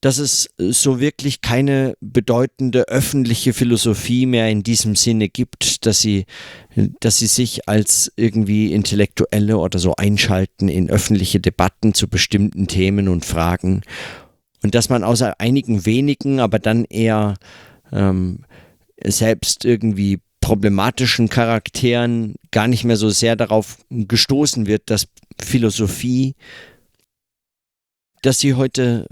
dass 0.00 0.18
es 0.18 0.50
so 0.56 1.00
wirklich 1.00 1.40
keine 1.40 1.96
bedeutende 2.00 2.86
öffentliche 2.88 3.52
Philosophie 3.52 4.26
mehr 4.26 4.48
in 4.48 4.62
diesem 4.62 4.94
Sinne 4.94 5.28
gibt, 5.28 5.86
dass 5.86 6.00
sie, 6.00 6.26
dass 7.00 7.18
sie 7.18 7.26
sich 7.26 7.68
als 7.68 8.12
irgendwie 8.14 8.72
Intellektuelle 8.72 9.58
oder 9.58 9.80
so 9.80 9.96
einschalten 9.96 10.68
in 10.68 10.88
öffentliche 10.88 11.40
Debatten 11.40 11.94
zu 11.94 12.06
bestimmten 12.06 12.68
Themen 12.68 13.08
und 13.08 13.24
Fragen 13.24 13.82
und 14.62 14.74
dass 14.74 14.88
man 14.88 15.04
außer 15.04 15.38
einigen 15.40 15.86
wenigen, 15.86 16.40
aber 16.40 16.58
dann 16.58 16.84
eher 16.84 17.34
ähm, 17.92 18.44
selbst 19.02 19.64
irgendwie 19.64 20.20
problematischen 20.40 21.28
Charakteren 21.28 22.36
gar 22.50 22.68
nicht 22.68 22.84
mehr 22.84 22.96
so 22.96 23.10
sehr 23.10 23.36
darauf 23.36 23.78
gestoßen 23.90 24.66
wird, 24.66 24.82
dass 24.86 25.08
Philosophie, 25.40 26.34
dass 28.22 28.38
sie 28.38 28.54
heute 28.54 29.06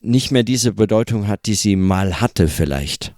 nicht 0.00 0.30
mehr 0.30 0.42
diese 0.42 0.72
Bedeutung 0.72 1.28
hat, 1.28 1.46
die 1.46 1.54
sie 1.54 1.76
mal 1.76 2.20
hatte 2.20 2.48
vielleicht. 2.48 3.14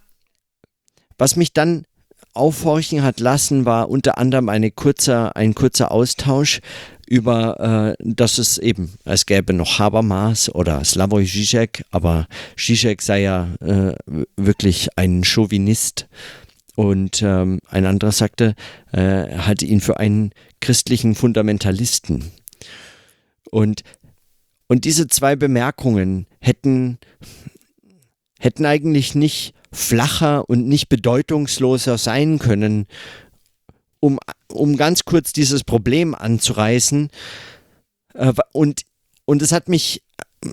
Was 1.18 1.36
mich 1.36 1.52
dann 1.52 1.84
aufhorchen 2.32 3.02
hat 3.02 3.20
lassen, 3.20 3.64
war 3.64 3.88
unter 3.88 4.18
anderem 4.18 4.48
eine 4.48 4.70
kurzer, 4.70 5.36
ein 5.36 5.54
kurzer 5.54 5.92
Austausch 5.92 6.60
über, 7.08 7.96
äh, 7.98 8.04
dass 8.04 8.38
es 8.38 8.58
eben, 8.58 8.92
es 9.04 9.26
gäbe 9.26 9.52
noch 9.52 9.78
Habermas 9.78 10.48
oder 10.54 10.84
Slavoj 10.84 11.24
Žižek, 11.24 11.84
aber 11.90 12.26
Žižek 12.56 13.02
sei 13.02 13.22
ja 13.22 13.54
äh, 13.60 13.94
wirklich 14.36 14.88
ein 14.96 15.24
Chauvinist. 15.24 16.08
Und 16.76 17.22
ähm, 17.22 17.60
ein 17.68 17.86
anderer 17.86 18.10
sagte, 18.10 18.54
äh, 18.92 19.38
halte 19.38 19.64
ihn 19.64 19.80
für 19.80 20.00
einen 20.00 20.32
christlichen 20.60 21.14
Fundamentalisten. 21.14 22.32
Und, 23.50 23.84
und 24.66 24.84
diese 24.84 25.06
zwei 25.06 25.36
Bemerkungen 25.36 26.26
hätten, 26.40 26.98
hätten 28.40 28.66
eigentlich 28.66 29.14
nicht 29.14 29.54
flacher 29.70 30.48
und 30.48 30.66
nicht 30.66 30.88
bedeutungsloser 30.88 31.98
sein 31.98 32.38
können, 32.40 32.86
um, 34.00 34.18
um 34.54 34.76
ganz 34.76 35.04
kurz 35.04 35.32
dieses 35.32 35.64
Problem 35.64 36.14
anzureißen. 36.14 37.10
Äh, 38.14 38.32
und, 38.52 38.82
und 39.24 39.42
es 39.42 39.52
hat 39.52 39.68
mich, 39.68 40.02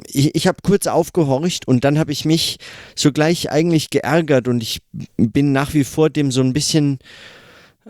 ich, 0.08 0.36
ich 0.36 0.48
habe 0.48 0.60
kurz 0.64 0.88
aufgehorcht 0.88 1.68
und 1.68 1.84
dann 1.84 2.00
habe 2.00 2.12
ich 2.12 2.26
mich 2.26 2.58
sogleich 2.96 3.52
eigentlich 3.52 3.90
geärgert 3.90 4.48
und 4.48 4.62
ich 4.62 4.82
bin 5.18 5.52
nach 5.52 5.74
wie 5.74 5.84
vor 5.84 6.10
dem 6.10 6.32
so 6.32 6.42
ein 6.42 6.54
bisschen 6.54 7.00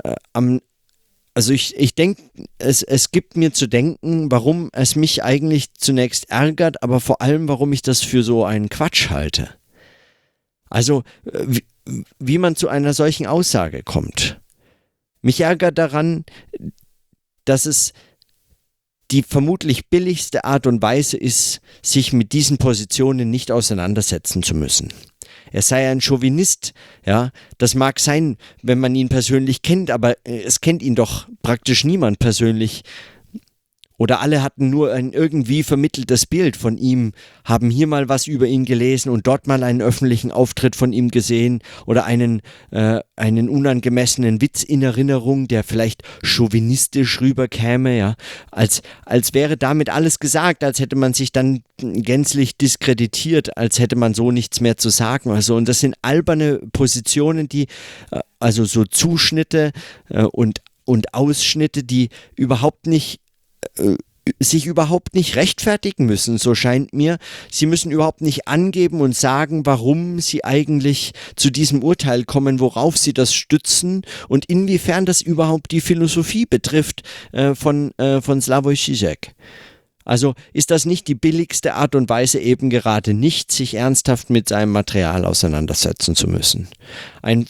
äh, 0.04 0.16
am, 0.34 0.62
also 1.34 1.54
ich, 1.54 1.76
ich 1.78 1.96
denke, 1.96 2.22
es, 2.58 2.84
es 2.84 3.12
gibt 3.12 3.38
mir 3.38 3.54
zu 3.54 3.68
denken, 3.68 4.32
warum 4.32 4.70
es 4.74 4.96
mich 4.96 5.24
eigentlich 5.24 5.74
zunächst 5.74 6.30
ärgert, 6.30 6.84
aber 6.84 7.00
vor 7.00 7.22
allem, 7.22 7.48
warum 7.48 7.72
ich 7.74 7.82
das 7.82 8.02
für 8.02 8.24
so 8.24 8.44
einen 8.44 8.70
Quatsch 8.70 9.10
halte. 9.10 9.50
Also, 10.70 11.04
äh, 11.26 11.46
wie, 11.48 11.64
wie 12.20 12.38
man 12.38 12.56
zu 12.56 12.68
einer 12.68 12.94
solchen 12.94 13.28
Aussage 13.28 13.84
kommt. 13.84 14.41
Mich 15.22 15.42
ärgert 15.42 15.78
daran, 15.78 16.26
dass 17.46 17.66
es 17.66 17.94
die 19.12 19.24
vermutlich 19.24 19.90
billigste 19.90 20.46
Art 20.46 20.68
und 20.68 20.82
Weise 20.82 21.18
ist, 21.18 21.60
sich 21.82 22.14
mit 22.14 22.32
diesen 22.32 22.58
Positionen 22.58 23.30
nicht 23.30 23.52
auseinandersetzen 23.52 24.42
zu 24.42 24.56
müssen. 24.56 24.94
Er 25.52 25.62
sei 25.62 25.90
ein 25.90 26.00
Chauvinist, 26.00 26.74
ja, 27.06 27.32
das 27.58 27.76
mag 27.76 28.00
sein, 28.00 28.38
wenn 28.64 28.80
man 28.80 28.96
ihn 28.96 29.10
persönlich 29.10 29.62
kennt, 29.62 29.92
aber 29.92 30.16
äh, 30.26 30.44
es 30.44 30.62
kennt 30.62 30.82
ihn 30.82 30.96
doch 30.96 31.28
praktisch 31.44 31.84
niemand 31.84 32.20
persönlich. 32.20 32.84
Oder 34.02 34.20
alle 34.20 34.42
hatten 34.42 34.72
nur 34.72 34.92
ein 34.92 35.14
irgendwie 35.14 35.62
vermitteltes 35.62 36.26
Bild 36.26 36.58
von 36.58 36.80
ihm, 36.80 37.12
haben 37.46 37.70
hier 37.70 37.86
mal 37.86 38.10
was 38.10 38.26
über 38.26 38.48
ihn 38.48 38.66
gelesen 38.66 39.12
und 39.12 39.28
dort 39.28 39.46
mal 39.46 39.62
einen 39.62 39.80
öffentlichen 39.80 40.32
Auftritt 40.32 40.76
von 40.76 40.92
ihm 40.92 41.12
gesehen 41.12 41.60
oder 41.86 42.04
einen, 42.06 42.42
äh, 42.72 43.02
einen 43.16 43.48
unangemessenen 43.48 44.42
Witz 44.42 44.64
in 44.64 44.82
Erinnerung, 44.82 45.48
der 45.48 45.64
vielleicht 45.64 46.02
chauvinistisch 46.24 47.22
rüberkäme, 47.22 47.96
ja, 47.96 48.16
als, 48.50 48.82
als 49.06 49.36
wäre 49.36 49.56
damit 49.56 49.92
alles 49.92 50.18
gesagt, 50.18 50.64
als 50.64 50.80
hätte 50.80 50.96
man 50.96 51.14
sich 51.14 51.32
dann 51.32 51.62
gänzlich 51.78 52.58
diskreditiert, 52.58 53.56
als 53.56 53.78
hätte 53.78 53.98
man 53.98 54.16
so 54.16 54.32
nichts 54.32 54.62
mehr 54.62 54.78
zu 54.78 54.90
sagen. 54.90 55.30
Also, 55.30 55.56
und 55.56 55.70
das 55.70 55.80
sind 55.80 55.94
alberne 56.02 56.60
Positionen, 56.74 57.48
die, 57.48 57.68
äh, 58.10 58.22
also 58.40 58.66
so 58.66 58.84
Zuschnitte 58.84 59.74
äh, 60.10 60.24
und 60.24 60.64
und 60.84 61.14
Ausschnitte, 61.14 61.84
die 61.84 62.10
überhaupt 62.36 62.88
nicht 62.88 63.21
äh, 63.82 63.98
sich 64.40 64.66
überhaupt 64.66 65.16
nicht 65.16 65.36
rechtfertigen 65.36 66.06
müssen, 66.06 66.38
so 66.38 66.54
scheint 66.54 66.94
mir. 66.94 67.18
Sie 67.50 67.66
müssen 67.66 67.92
überhaupt 67.92 68.22
nicht 68.22 68.48
angeben 68.48 69.02
und 69.02 69.16
sagen, 69.16 69.66
warum 69.66 70.20
sie 70.20 70.46
eigentlich 70.46 71.14
zu 71.36 71.50
diesem 71.50 71.84
Urteil 71.84 72.24
kommen, 72.26 72.60
worauf 72.60 72.98
sie 72.98 73.14
das 73.14 73.34
stützen 73.34 74.04
und 74.28 74.46
inwiefern 74.46 75.06
das 75.06 75.22
überhaupt 75.22 75.72
die 75.72 75.82
Philosophie 75.82 76.46
betrifft 76.46 77.02
äh, 77.32 77.56
von, 77.56 77.92
äh, 77.98 78.22
von 78.22 78.42
Slavoj 78.42 78.76
Žižek. 78.76 79.34
Also 80.06 80.34
ist 80.54 80.72
das 80.72 80.86
nicht 80.86 81.08
die 81.08 81.16
billigste 81.16 81.76
Art 81.76 81.96
und 81.96 82.10
Weise 82.10 82.40
eben 82.40 82.70
gerade 82.70 83.14
nicht, 83.14 83.52
sich 83.52 83.76
ernsthaft 83.76 84.30
mit 84.30 84.50
seinem 84.50 84.72
Material 84.72 85.26
auseinandersetzen 85.26 86.16
zu 86.16 86.28
müssen. 86.28 86.68
Ein, 87.22 87.46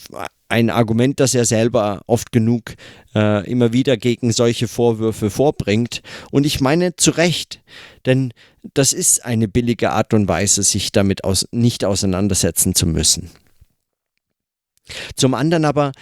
ein 0.52 0.68
Argument, 0.68 1.18
das 1.18 1.34
er 1.34 1.46
selber 1.46 2.02
oft 2.06 2.30
genug 2.30 2.74
äh, 3.14 3.50
immer 3.50 3.72
wieder 3.72 3.96
gegen 3.96 4.32
solche 4.32 4.68
Vorwürfe 4.68 5.30
vorbringt. 5.30 6.02
Und 6.30 6.44
ich 6.44 6.60
meine 6.60 6.94
zu 6.94 7.12
Recht, 7.12 7.62
denn 8.04 8.34
das 8.74 8.92
ist 8.92 9.24
eine 9.24 9.48
billige 9.48 9.90
Art 9.90 10.12
und 10.12 10.28
Weise, 10.28 10.62
sich 10.62 10.92
damit 10.92 11.24
aus, 11.24 11.48
nicht 11.52 11.86
auseinandersetzen 11.86 12.74
zu 12.74 12.86
müssen. 12.86 13.30
Zum 15.16 15.32
anderen 15.32 15.64
aber 15.64 15.92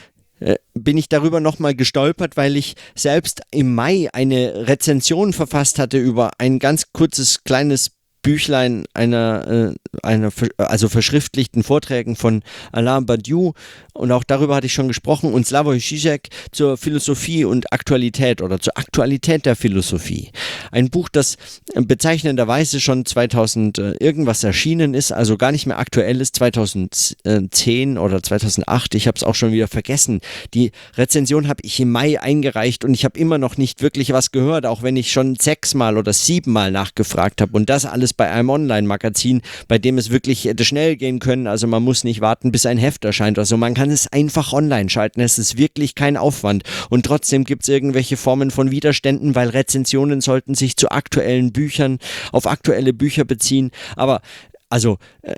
äh, 0.40 0.56
bin 0.74 0.98
ich 0.98 1.08
darüber 1.08 1.38
nochmal 1.38 1.76
gestolpert, 1.76 2.36
weil 2.36 2.56
ich 2.56 2.74
selbst 2.96 3.42
im 3.52 3.74
Mai 3.74 4.08
eine 4.12 4.66
Rezension 4.66 5.32
verfasst 5.32 5.78
hatte 5.78 5.98
über 5.98 6.32
ein 6.38 6.58
ganz 6.58 6.92
kurzes 6.92 7.44
kleines 7.44 7.92
Büchlein 8.22 8.84
einer, 8.94 9.74
äh, 10.02 10.06
einer 10.06 10.30
also 10.58 10.88
verschriftlichten 10.88 11.62
Vorträgen 11.62 12.16
von 12.16 12.42
Alain 12.72 13.06
Badiou 13.06 13.52
und 13.92 14.12
auch 14.12 14.24
darüber 14.24 14.56
hatte 14.56 14.66
ich 14.66 14.72
schon 14.72 14.88
gesprochen 14.88 15.32
und 15.32 15.46
Slavoj 15.46 15.78
Žižek 15.78 16.28
zur 16.52 16.76
Philosophie 16.76 17.44
und 17.44 17.72
Aktualität 17.72 18.42
oder 18.42 18.60
zur 18.60 18.76
Aktualität 18.78 19.46
der 19.46 19.56
Philosophie. 19.56 20.30
Ein 20.70 20.90
Buch, 20.90 21.08
das 21.08 21.36
bezeichnenderweise 21.74 22.80
schon 22.80 23.04
2000 23.04 23.78
äh, 23.78 23.92
irgendwas 24.00 24.44
erschienen 24.44 24.94
ist, 24.94 25.12
also 25.12 25.36
gar 25.36 25.52
nicht 25.52 25.66
mehr 25.66 25.78
aktuell 25.78 26.20
ist, 26.20 26.36
2010 26.36 27.98
oder 27.98 28.22
2008, 28.22 28.94
ich 28.94 29.06
habe 29.06 29.16
es 29.16 29.24
auch 29.24 29.34
schon 29.34 29.52
wieder 29.52 29.68
vergessen. 29.68 30.20
Die 30.54 30.72
Rezension 30.96 31.48
habe 31.48 31.60
ich 31.62 31.80
im 31.80 31.90
Mai 31.90 32.20
eingereicht 32.20 32.84
und 32.84 32.94
ich 32.94 33.04
habe 33.04 33.18
immer 33.18 33.38
noch 33.38 33.56
nicht 33.56 33.82
wirklich 33.82 34.12
was 34.12 34.30
gehört, 34.30 34.66
auch 34.66 34.82
wenn 34.82 34.96
ich 34.96 35.12
schon 35.12 35.36
sechsmal 35.36 35.96
oder 35.96 36.12
siebenmal 36.12 36.70
nachgefragt 36.70 37.40
habe 37.40 37.52
und 37.52 37.68
das 37.68 37.86
alles 37.86 38.09
es 38.10 38.14
bei 38.14 38.30
einem 38.30 38.50
Online-Magazin, 38.50 39.42
bei 39.68 39.78
dem 39.78 39.98
es 39.98 40.10
wirklich 40.10 40.44
hätte 40.44 40.64
schnell 40.64 40.96
gehen 40.96 41.18
können. 41.18 41.46
Also 41.46 41.66
man 41.66 41.82
muss 41.82 42.04
nicht 42.04 42.20
warten, 42.20 42.52
bis 42.52 42.66
ein 42.66 42.78
Heft 42.78 43.04
erscheint. 43.04 43.38
Also 43.38 43.56
man 43.56 43.74
kann 43.74 43.90
es 43.90 44.12
einfach 44.12 44.52
online 44.52 44.90
schalten. 44.90 45.20
Es 45.20 45.38
ist 45.38 45.56
wirklich 45.56 45.94
kein 45.94 46.16
Aufwand. 46.16 46.64
Und 46.90 47.06
trotzdem 47.06 47.44
gibt 47.44 47.62
es 47.62 47.68
irgendwelche 47.68 48.16
Formen 48.16 48.50
von 48.50 48.70
Widerständen, 48.70 49.34
weil 49.34 49.48
Rezensionen 49.48 50.20
sollten 50.20 50.54
sich 50.54 50.76
zu 50.76 50.90
aktuellen 50.90 51.52
Büchern, 51.52 51.98
auf 52.32 52.46
aktuelle 52.46 52.92
Bücher 52.92 53.24
beziehen. 53.24 53.70
Aber 53.96 54.20
also 54.68 54.98
äh, 55.22 55.34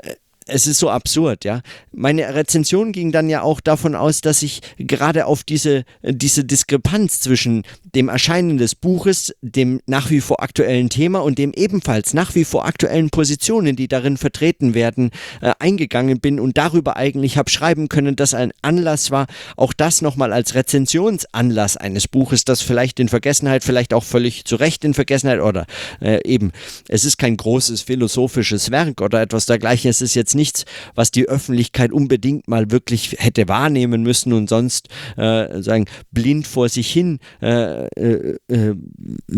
es 0.47 0.67
ist 0.67 0.79
so 0.79 0.91
absurd, 0.91 1.45
ja. 1.45 1.61
Meine 1.93 2.35
Rezension 2.35 2.93
ging 2.93 3.13
dann 3.13 3.29
ja 3.29 3.43
auch 3.43 3.61
davon 3.61 3.95
aus, 3.95 4.21
dass 4.21 4.43
ich 4.43 4.61
gerade 4.79 5.27
auf 5.27 5.45
diese, 5.45 5.85
diese 6.03 6.45
Diskrepanz 6.45 7.21
zwischen 7.21 7.63
dem 7.95 8.09
Erscheinen 8.09 8.59
des 8.59 8.75
Buches, 8.75 9.35
dem 9.43 9.81
nach 9.87 10.11
wie 10.11 10.21
vor 10.21 10.43
aktuellen 10.43 10.89
Thema 10.89 11.21
und 11.21 11.39
dem 11.39 11.53
ebenfalls 11.53 12.15
nach 12.15 12.35
wie 12.35 12.45
vor 12.45 12.65
aktuellen 12.65 13.11
Positionen, 13.11 13.77
die 13.77 13.89
darin 13.89 14.17
vertreten 14.17 14.75
werden, 14.75 15.11
äh, 15.41 15.53
eingegangen 15.59 16.21
bin 16.21 16.41
und 16.41 16.59
darüber 16.59 16.97
eigentlich 16.97 17.37
habe 17.37 17.51
schreiben 17.51 17.89
können, 17.89 18.17
dass 18.17 18.35
ein 18.35 18.53
Anlass 18.63 19.11
war, 19.11 19.27
auch 19.57 19.73
das 19.73 20.03
nochmal 20.03 20.33
als 20.33 20.55
Rezensionsanlass 20.55 21.77
eines 21.77 22.09
Buches, 22.09 22.45
das 22.45 22.63
vielleicht 22.63 23.01
in 23.01 23.09
Vergessenheit, 23.09 23.65
vielleicht 23.65 23.95
auch 23.95 24.05
völlig 24.05 24.45
zu 24.45 24.57
Recht 24.57 24.85
in 24.85 24.95
Vergessenheit 24.95 25.41
oder 25.41 25.67
äh, 26.01 26.21
eben, 26.25 26.53
es 26.89 27.05
ist 27.05 27.19
kein 27.19 27.37
großes 27.37 27.83
philosophisches 27.83 28.71
Werk 28.71 29.01
oder 29.01 29.21
etwas 29.23 29.47
dergleichen, 29.47 29.91
es 29.91 30.01
ist 30.01 30.15
jetzt 30.15 30.32
jetzt 30.33 30.35
nichts, 30.35 30.65
was 30.95 31.11
die 31.11 31.29
Öffentlichkeit 31.29 31.93
unbedingt 31.93 32.49
mal 32.49 32.71
wirklich 32.71 33.17
hätte 33.19 33.49
wahrnehmen 33.49 34.03
müssen 34.03 34.33
und 34.33 34.49
sonst 34.49 34.89
äh, 35.17 35.63
sagen 35.63 35.87
blind 36.11 36.47
vor 36.47 36.69
sich 36.69 36.91
hin 36.91 37.19
äh, 37.41 37.87
äh, 37.87 38.39
äh 38.49 38.75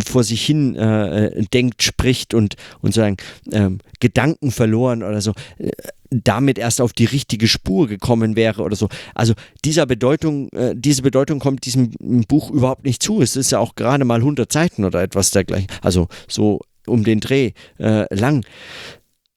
vor 0.04 0.24
sich 0.24 0.44
hin 0.44 0.76
äh, 0.76 1.44
denkt, 1.52 1.82
spricht 1.82 2.34
und 2.34 2.56
und 2.80 2.94
sagen 2.94 3.16
ähm, 3.52 3.78
Gedanken 4.00 4.50
verloren 4.50 5.02
oder 5.02 5.20
so 5.20 5.32
äh, 5.58 5.70
damit 6.10 6.58
erst 6.58 6.80
auf 6.80 6.92
die 6.92 7.06
richtige 7.06 7.48
Spur 7.48 7.88
gekommen 7.88 8.36
wäre 8.36 8.62
oder 8.62 8.76
so. 8.76 8.88
Also 9.14 9.34
dieser 9.64 9.84
Bedeutung, 9.84 10.48
äh, 10.50 10.74
diese 10.76 11.02
Bedeutung 11.02 11.40
kommt 11.40 11.64
diesem 11.64 11.90
Buch 12.28 12.50
überhaupt 12.50 12.84
nicht 12.84 13.02
zu. 13.02 13.20
Es 13.20 13.34
ist 13.34 13.50
ja 13.50 13.58
auch 13.58 13.74
gerade 13.74 14.04
mal 14.04 14.20
100 14.20 14.52
Seiten 14.52 14.84
oder 14.84 15.02
etwas 15.02 15.32
dergleichen. 15.32 15.66
Also 15.82 16.06
so 16.28 16.60
um 16.86 17.02
den 17.02 17.18
Dreh 17.18 17.52
äh, 17.80 18.14
lang. 18.14 18.44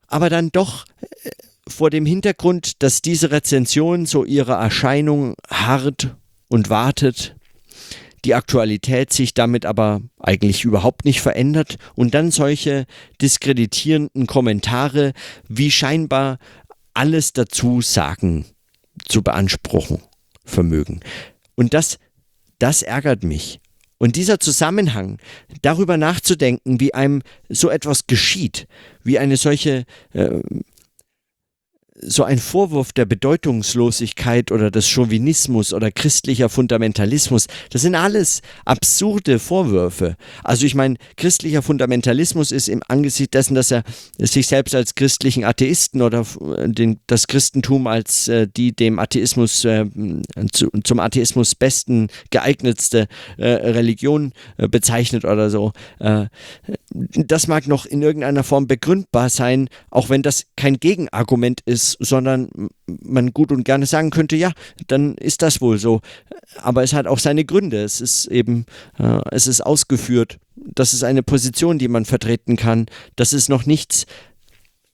Aber 0.08 0.30
dann 0.30 0.50
doch 0.52 0.86
vor 1.68 1.90
dem 1.90 2.06
Hintergrund, 2.06 2.84
dass 2.84 3.02
diese 3.02 3.32
Rezension 3.32 4.06
so 4.06 4.24
ihre 4.24 4.54
Erscheinung 4.54 5.36
hart 5.50 6.16
und 6.50 6.70
wartet, 6.70 7.36
die 8.26 8.36
Aktualität 8.36 9.14
sich 9.14 9.34
damit 9.34 9.66
aber 9.66 10.02
eigentlich 10.20 10.64
überhaupt 10.64 11.06
nicht 11.06 11.22
verändert 11.22 11.78
und 11.96 12.14
dann 12.14 12.32
solche 12.32 12.86
diskreditierenden 13.22 14.28
Kommentare 14.28 15.14
wie 15.48 15.72
scheinbar 15.72 16.38
alles 16.94 17.34
dazu 17.34 17.82
sagen 17.82 18.46
zu 19.08 19.22
beanspruchen 19.22 20.02
vermögen. 20.44 21.02
Und 21.56 21.74
das, 21.74 22.00
das 22.60 22.82
ärgert 22.82 23.24
mich. 23.24 23.60
Und 24.00 24.16
dieser 24.16 24.40
Zusammenhang, 24.40 25.18
darüber 25.62 25.98
nachzudenken, 25.98 26.80
wie 26.80 26.94
einem 26.94 27.22
so 27.50 27.70
etwas 27.70 28.08
geschieht, 28.08 28.68
wie 29.04 29.20
eine 29.20 29.38
solche 29.38 29.86
äh, 30.14 30.40
so 32.00 32.24
ein 32.24 32.38
Vorwurf 32.38 32.94
der 32.94 33.06
Bedeutungslosigkeit 33.06 34.52
oder 34.52 34.70
des 34.70 34.88
Chauvinismus 34.88 35.74
oder 35.74 35.92
christlicher 35.92 36.50
Fundamentalismus, 36.50 37.48
das 37.72 37.82
sind 37.82 37.96
alles 37.96 38.42
absurde 38.66 39.40
Vorwürfe. 39.40 40.16
Also 40.44 40.66
ich 40.66 40.76
meine, 40.76 40.96
christlicher 41.16 41.64
Fundamentalismus 41.64 42.52
ist 42.52 42.70
im 42.70 42.84
Angesicht 42.88 43.34
dessen, 43.34 43.56
dass 43.56 43.72
er 43.72 43.84
sich 44.20 44.48
selbst 44.48 44.76
als 44.76 44.96
christlichen 44.96 45.44
Atheisten 45.44 46.02
oder 46.02 46.26
äh, 46.58 46.70
den, 46.70 47.00
das 47.08 47.28
Christentum 47.28 47.88
als 47.88 48.28
äh, 48.28 48.48
die 48.48 48.76
dem 48.76 49.00
Atheismus 49.00 49.66
äh, 49.66 49.86
zu, 50.52 50.70
zum 50.84 51.00
Atheismus 51.00 51.56
besten 51.56 52.10
geeignetste 52.30 53.08
äh, 53.38 53.48
Religion 53.48 54.34
äh, 54.58 54.68
bezeichnet 54.68 55.26
oder 55.26 55.50
so. 55.50 55.72
Äh, 56.00 56.26
das 56.92 57.48
mag 57.48 57.68
noch 57.68 57.86
in 57.86 58.02
irgendeiner 58.02 58.44
Form 58.44 58.68
begründbar 58.68 59.30
sein, 59.30 59.70
auch 59.90 60.10
wenn 60.10 60.22
das 60.22 60.46
kein 60.56 60.80
Gegenargument 60.80 61.62
ist 61.66 61.87
sondern 62.00 62.50
man 62.86 63.32
gut 63.32 63.52
und 63.52 63.64
gerne 63.64 63.86
sagen 63.86 64.10
könnte, 64.10 64.36
ja, 64.36 64.52
dann 64.88 65.16
ist 65.16 65.42
das 65.42 65.62
wohl 65.62 65.78
so. 65.78 66.02
Aber 66.58 66.84
es 66.84 66.94
hat 66.94 67.08
auch 67.08 67.20
seine 67.20 67.46
Gründe. 67.46 67.84
Es 67.84 68.02
ist 68.02 68.28
eben, 68.28 68.66
äh, 68.98 69.22
es 69.32 69.48
ist 69.48 69.62
ausgeführt. 69.62 70.40
Das 70.56 70.94
ist 70.94 71.04
eine 71.04 71.24
Position, 71.24 71.78
die 71.78 71.88
man 71.88 72.06
vertreten 72.06 72.56
kann. 72.56 72.88
Das 73.16 73.34
ist 73.34 73.50
noch 73.50 73.66
nichts. 73.66 74.06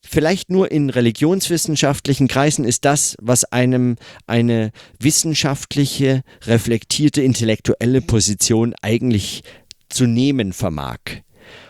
Vielleicht 0.05 0.49
nur 0.49 0.69
in 0.69 0.89
religionswissenschaftlichen 0.89 2.27
Kreisen 2.27 2.65
ist 2.65 2.85
das, 2.85 3.15
was 3.21 3.45
einem 3.45 3.95
eine 4.27 4.71
wissenschaftliche, 4.99 6.23
reflektierte, 6.45 7.21
intellektuelle 7.21 8.01
Position 8.01 8.75
eigentlich 8.81 9.43
zu 9.89 10.05
nehmen 10.05 10.53
vermag. 10.53 10.99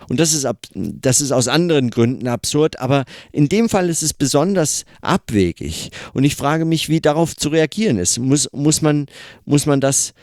Und 0.10 0.20
das 0.20 0.34
ist, 0.34 0.46
ab, 0.46 0.66
das 0.74 1.22
ist 1.22 1.32
aus 1.32 1.48
anderen 1.48 1.90
Gründen 1.90 2.28
absurd, 2.28 2.80
aber 2.80 3.06
in 3.32 3.50
dem 3.50 3.70
Fall 3.70 3.90
ist 3.90 4.04
es 4.04 4.14
besonders 4.14 4.86
abwegig. 5.02 5.92
Und 6.14 6.24
ich 6.24 6.36
frage 6.36 6.66
mich, 6.66 6.90
wie 6.90 7.02
darauf 7.02 7.36
zu 7.36 7.50
reagieren 7.50 7.98
ist. 7.98 8.20
Muss, 8.20 8.50
muss, 8.52 8.82
man, 8.82 9.08
muss 9.46 9.66
man 9.66 9.82
das. 9.82 10.14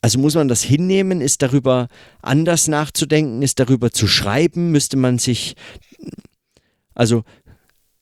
Also 0.00 0.18
muss 0.18 0.34
man 0.34 0.48
das 0.48 0.62
hinnehmen? 0.62 1.20
Ist 1.20 1.40
darüber 1.40 1.88
anders 2.20 2.68
nachzudenken? 2.68 3.42
Ist 3.42 3.58
darüber 3.58 3.90
zu 3.90 4.06
schreiben? 4.06 4.70
Müsste 4.70 4.96
man 4.96 5.18
sich. 5.18 5.54
Also 6.94 7.24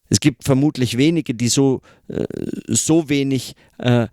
es 0.08 0.20
gibt 0.20 0.44
vermutlich 0.44 0.98
wenige, 0.98 1.34
die 1.34 1.48
so, 1.48 1.80
äh, 2.08 2.24
so 2.68 3.08
wenig 3.08 3.54
äh, 3.78 4.08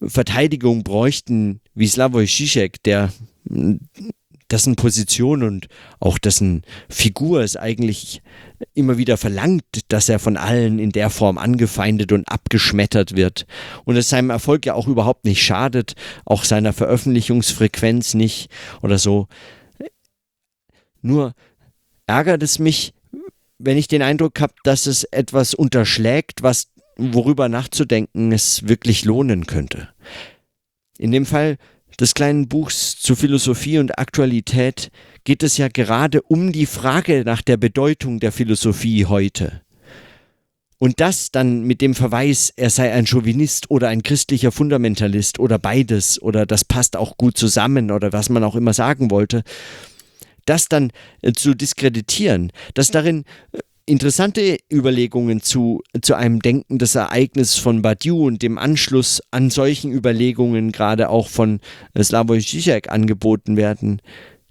Verteidigung 0.00 0.82
bräuchten 0.82 1.60
wie 1.74 1.86
Slavoj 1.86 2.24
Žižek, 2.24 2.82
der 2.84 3.12
dessen 4.50 4.76
Position 4.76 5.42
und 5.42 5.68
auch 5.98 6.18
dessen 6.18 6.62
Figur 6.88 7.40
es 7.40 7.56
eigentlich 7.56 8.22
immer 8.74 8.96
wieder 8.96 9.16
verlangt, 9.16 9.64
dass 9.88 10.08
er 10.08 10.18
von 10.18 10.36
allen 10.36 10.78
in 10.78 10.90
der 10.90 11.10
Form 11.10 11.38
angefeindet 11.38 12.12
und 12.12 12.28
abgeschmettert 12.28 13.16
wird 13.16 13.46
und 13.84 13.96
es 13.96 14.08
seinem 14.08 14.30
Erfolg 14.30 14.66
ja 14.66 14.74
auch 14.74 14.86
überhaupt 14.86 15.24
nicht 15.24 15.42
schadet, 15.42 15.94
auch 16.24 16.44
seiner 16.44 16.72
Veröffentlichungsfrequenz 16.72 18.14
nicht 18.14 18.50
oder 18.82 18.98
so. 18.98 19.26
Nur 21.02 21.34
ärgert 22.06 22.42
es 22.42 22.58
mich, 22.58 22.94
wenn 23.58 23.76
ich 23.76 23.88
den 23.88 24.02
Eindruck 24.02 24.40
habe, 24.40 24.54
dass 24.64 24.86
es 24.86 25.04
etwas 25.04 25.54
unterschlägt, 25.54 26.42
was 26.42 26.68
worüber 26.96 27.48
nachzudenken 27.48 28.32
es 28.32 28.68
wirklich 28.68 29.04
lohnen 29.04 29.46
könnte. 29.46 29.88
In 30.98 31.10
dem 31.10 31.26
Fall 31.26 31.58
des 32.00 32.14
kleinen 32.14 32.48
Buchs 32.48 32.96
zu 32.98 33.16
Philosophie 33.16 33.78
und 33.78 33.98
Aktualität 33.98 34.90
geht 35.24 35.42
es 35.42 35.56
ja 35.56 35.68
gerade 35.68 36.22
um 36.22 36.52
die 36.52 36.66
Frage 36.66 37.22
nach 37.24 37.42
der 37.42 37.56
Bedeutung 37.56 38.20
der 38.20 38.32
Philosophie 38.32 39.06
heute. 39.06 39.62
Und 40.78 41.00
das 41.00 41.30
dann 41.30 41.62
mit 41.62 41.80
dem 41.80 41.94
Verweis, 41.94 42.52
er 42.54 42.68
sei 42.68 42.92
ein 42.92 43.06
Chauvinist 43.06 43.70
oder 43.70 43.88
ein 43.88 44.02
christlicher 44.02 44.52
Fundamentalist 44.52 45.38
oder 45.38 45.58
beides 45.58 46.20
oder 46.20 46.44
das 46.44 46.64
passt 46.64 46.96
auch 46.96 47.16
gut 47.16 47.38
zusammen 47.38 47.90
oder 47.90 48.12
was 48.12 48.28
man 48.28 48.44
auch 48.44 48.56
immer 48.56 48.74
sagen 48.74 49.10
wollte, 49.10 49.42
das 50.44 50.68
dann 50.68 50.92
äh, 51.22 51.32
zu 51.32 51.54
diskreditieren, 51.54 52.52
dass 52.74 52.90
darin 52.90 53.24
äh, 53.52 53.58
interessante 53.86 54.58
Überlegungen 54.70 55.40
zu, 55.40 55.82
zu 56.02 56.14
einem 56.14 56.40
Denken 56.40 56.78
des 56.78 56.96
Ereignisses 56.96 57.56
von 57.56 57.82
Badiou 57.82 58.26
und 58.26 58.42
dem 58.42 58.58
Anschluss 58.58 59.22
an 59.30 59.50
solchen 59.50 59.92
Überlegungen 59.92 60.72
gerade 60.72 61.08
auch 61.08 61.28
von 61.28 61.60
Slavoj 61.96 62.38
Žižek 62.40 62.90
angeboten 62.90 63.56
werden, 63.56 64.02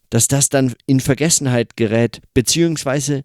dass 0.09 0.29
das 0.29 0.47
dann 0.47 0.73
in 0.87 1.01
Vergessenheit 1.01 1.75
gerät, 1.75 2.21
beziehungsweise 2.33 3.23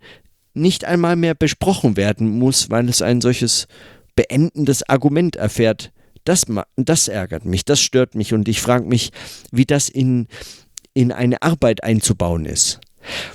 nicht 0.52 0.84
einmal 0.84 1.14
mehr 1.14 1.34
besprochen 1.34 1.96
werden 1.96 2.28
muss, 2.38 2.70
weil 2.70 2.88
es 2.88 3.02
ein 3.02 3.20
solches 3.20 3.68
beendendes 4.16 4.88
Argument 4.88 5.36
erfährt. 5.36 5.92
Das, 6.24 6.44
das 6.76 7.08
ärgert 7.08 7.44
mich, 7.44 7.64
das 7.64 7.80
stört 7.80 8.16
mich 8.16 8.34
und 8.34 8.48
ich 8.48 8.60
frage 8.60 8.84
mich, 8.84 9.12
wie 9.52 9.64
das 9.64 9.88
in, 9.88 10.26
in 10.92 11.12
eine 11.12 11.40
Arbeit 11.42 11.84
einzubauen 11.84 12.44
ist. 12.44 12.80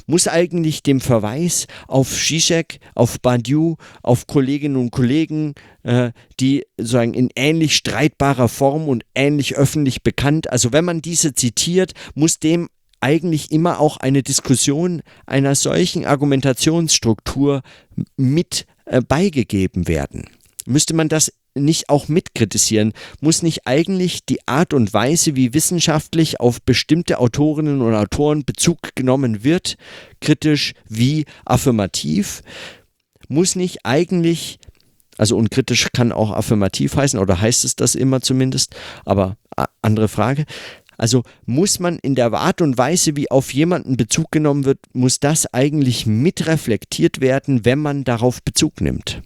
Muss 0.07 0.27
eigentlich 0.27 0.83
dem 0.83 1.01
Verweis 1.01 1.67
auf 1.87 2.09
Zizek, 2.09 2.79
auf 2.93 3.19
Badiou, 3.19 3.77
auf 4.03 4.27
Kolleginnen 4.27 4.77
und 4.77 4.91
Kollegen, 4.91 5.53
äh, 5.83 6.11
die 6.39 6.65
sozusagen 6.77 7.13
in 7.13 7.29
ähnlich 7.35 7.75
streitbarer 7.75 8.47
Form 8.47 8.87
und 8.87 9.03
ähnlich 9.15 9.55
öffentlich 9.55 10.03
bekannt, 10.03 10.51
also 10.51 10.73
wenn 10.73 10.85
man 10.85 11.01
diese 11.01 11.33
zitiert, 11.33 11.93
muss 12.13 12.39
dem 12.39 12.69
eigentlich 13.01 13.51
immer 13.51 13.79
auch 13.79 13.97
eine 13.97 14.23
Diskussion 14.23 15.01
einer 15.27 15.53
solchen 15.53 16.05
Argumentationsstruktur 16.05 17.61
mit 18.17 18.65
äh, 18.85 19.01
beigegeben 19.01 19.87
werden. 19.87 20.25
Müsste 20.65 20.95
man 20.95 21.09
das 21.09 21.31
nicht 21.55 21.89
auch 21.89 22.07
mitkritisieren? 22.07 22.93
Muss 23.21 23.41
nicht 23.41 23.65
eigentlich 23.65 24.25
die 24.25 24.47
Art 24.47 24.73
und 24.73 24.93
Weise, 24.93 25.35
wie 25.35 25.53
wissenschaftlich 25.53 26.39
auf 26.39 26.61
bestimmte 26.61 27.19
Autorinnen 27.19 27.81
und 27.81 27.95
Autoren 27.95 28.45
Bezug 28.45 28.95
genommen 28.95 29.43
wird, 29.43 29.77
kritisch 30.21 30.73
wie 30.87 31.25
affirmativ, 31.45 32.43
muss 33.27 33.55
nicht 33.55 33.85
eigentlich, 33.85 34.59
also 35.17 35.37
unkritisch 35.37 35.87
kann 35.93 36.11
auch 36.11 36.31
affirmativ 36.31 36.95
heißen, 36.95 37.19
oder 37.19 37.41
heißt 37.41 37.65
es 37.65 37.75
das 37.75 37.95
immer 37.95 38.21
zumindest, 38.21 38.75
aber 39.05 39.37
andere 39.81 40.07
Frage, 40.07 40.45
also 40.97 41.23
muss 41.45 41.79
man 41.79 41.99
in 41.99 42.15
der 42.15 42.31
Art 42.33 42.61
und 42.61 42.77
Weise, 42.77 43.15
wie 43.15 43.29
auf 43.31 43.53
jemanden 43.53 43.97
Bezug 43.97 44.31
genommen 44.31 44.65
wird, 44.65 44.79
muss 44.93 45.19
das 45.19 45.53
eigentlich 45.53 46.05
mitreflektiert 46.05 47.21
werden, 47.21 47.65
wenn 47.65 47.79
man 47.79 48.03
darauf 48.03 48.41
Bezug 48.43 48.81
nimmt. 48.81 49.21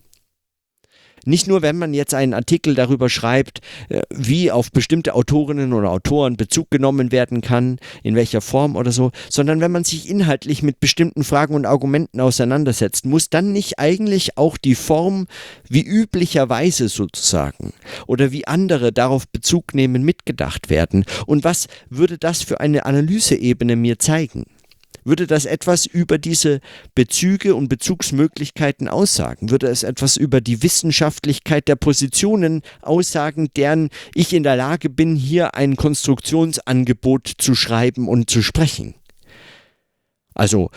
Nicht 1.25 1.47
nur, 1.47 1.62
wenn 1.62 1.77
man 1.77 1.93
jetzt 1.93 2.13
einen 2.13 2.34
Artikel 2.34 2.75
darüber 2.75 3.10
schreibt, 3.10 3.60
äh, 3.89 4.01
wie 4.10 4.51
auf 4.51 4.71
bestimmte 4.71 5.13
Autorinnen 5.13 5.73
oder 5.73 5.91
Autoren 5.91 6.38
Bezug 6.38 6.71
genommen 6.71 7.12
werden 7.12 7.41
kann, 7.41 7.77
in 8.03 8.15
welcher 8.15 8.41
Form 8.41 8.75
oder 8.75 8.91
so, 8.91 9.12
sondern 9.29 9.62
wenn 9.62 9.71
man 9.71 9.84
sich 9.84 10.10
inhaltlich 10.10 10.63
mit 10.63 10.79
bestimmten 10.79 11.23
Fragen 11.23 11.55
und 11.55 11.65
Argumenten 11.65 12.21
auseinandersetzt, 12.21 13.05
muss 13.05 13.29
dann 13.29 13.51
nicht 13.51 13.79
eigentlich 13.79 14.38
auch 14.38 14.58
die 14.58 14.75
Form 14.75 15.27
wie 15.67 15.84
üblicherweise 15.84 16.89
sozusagen 16.89 17.73
oder 18.08 18.32
wie 18.32 18.47
andere 18.47 18.91
darauf 18.91 19.27
Bezug 19.27 19.73
nehmen 19.73 20.03
mitgedacht 20.03 20.69
werden? 20.69 21.05
Und 21.25 21.43
was 21.43 21.67
würde 21.89 22.17
das 22.17 22.43
für 22.43 22.60
eine 22.60 22.86
Analyseebene 22.86 23.75
mir 23.75 23.99
zeigen? 23.99 24.45
Würde 25.10 25.26
das 25.26 25.45
etwas 25.45 25.88
über 25.88 26.19
diese 26.19 26.60
Bezüge 26.93 27.56
und 27.56 27.67
Bezugsmöglichkeiten 27.67 28.88
aussagen? 28.88 29.50
Würde 29.50 29.65
es 29.65 29.82
etwas 29.82 30.17
über 30.17 30.39
die 30.39 30.62
Wissenschaftlichkeit 30.62 31.67
der 31.67 31.78
Positionen 31.78 32.62
aussagen, 32.84 33.50
deren 33.58 33.89
ich 34.13 34.34
in 34.34 34.43
der 34.43 34.56
Lage 34.56 34.88
bin, 34.88 35.15
hier 35.15 35.56
ein 35.56 35.78
Konstruktionsangebot 35.78 37.28
zu 37.39 37.56
schreiben 37.56 38.08
und 38.08 38.30
zu 38.30 38.43
sprechen? 38.43 38.93
Also 40.36 40.69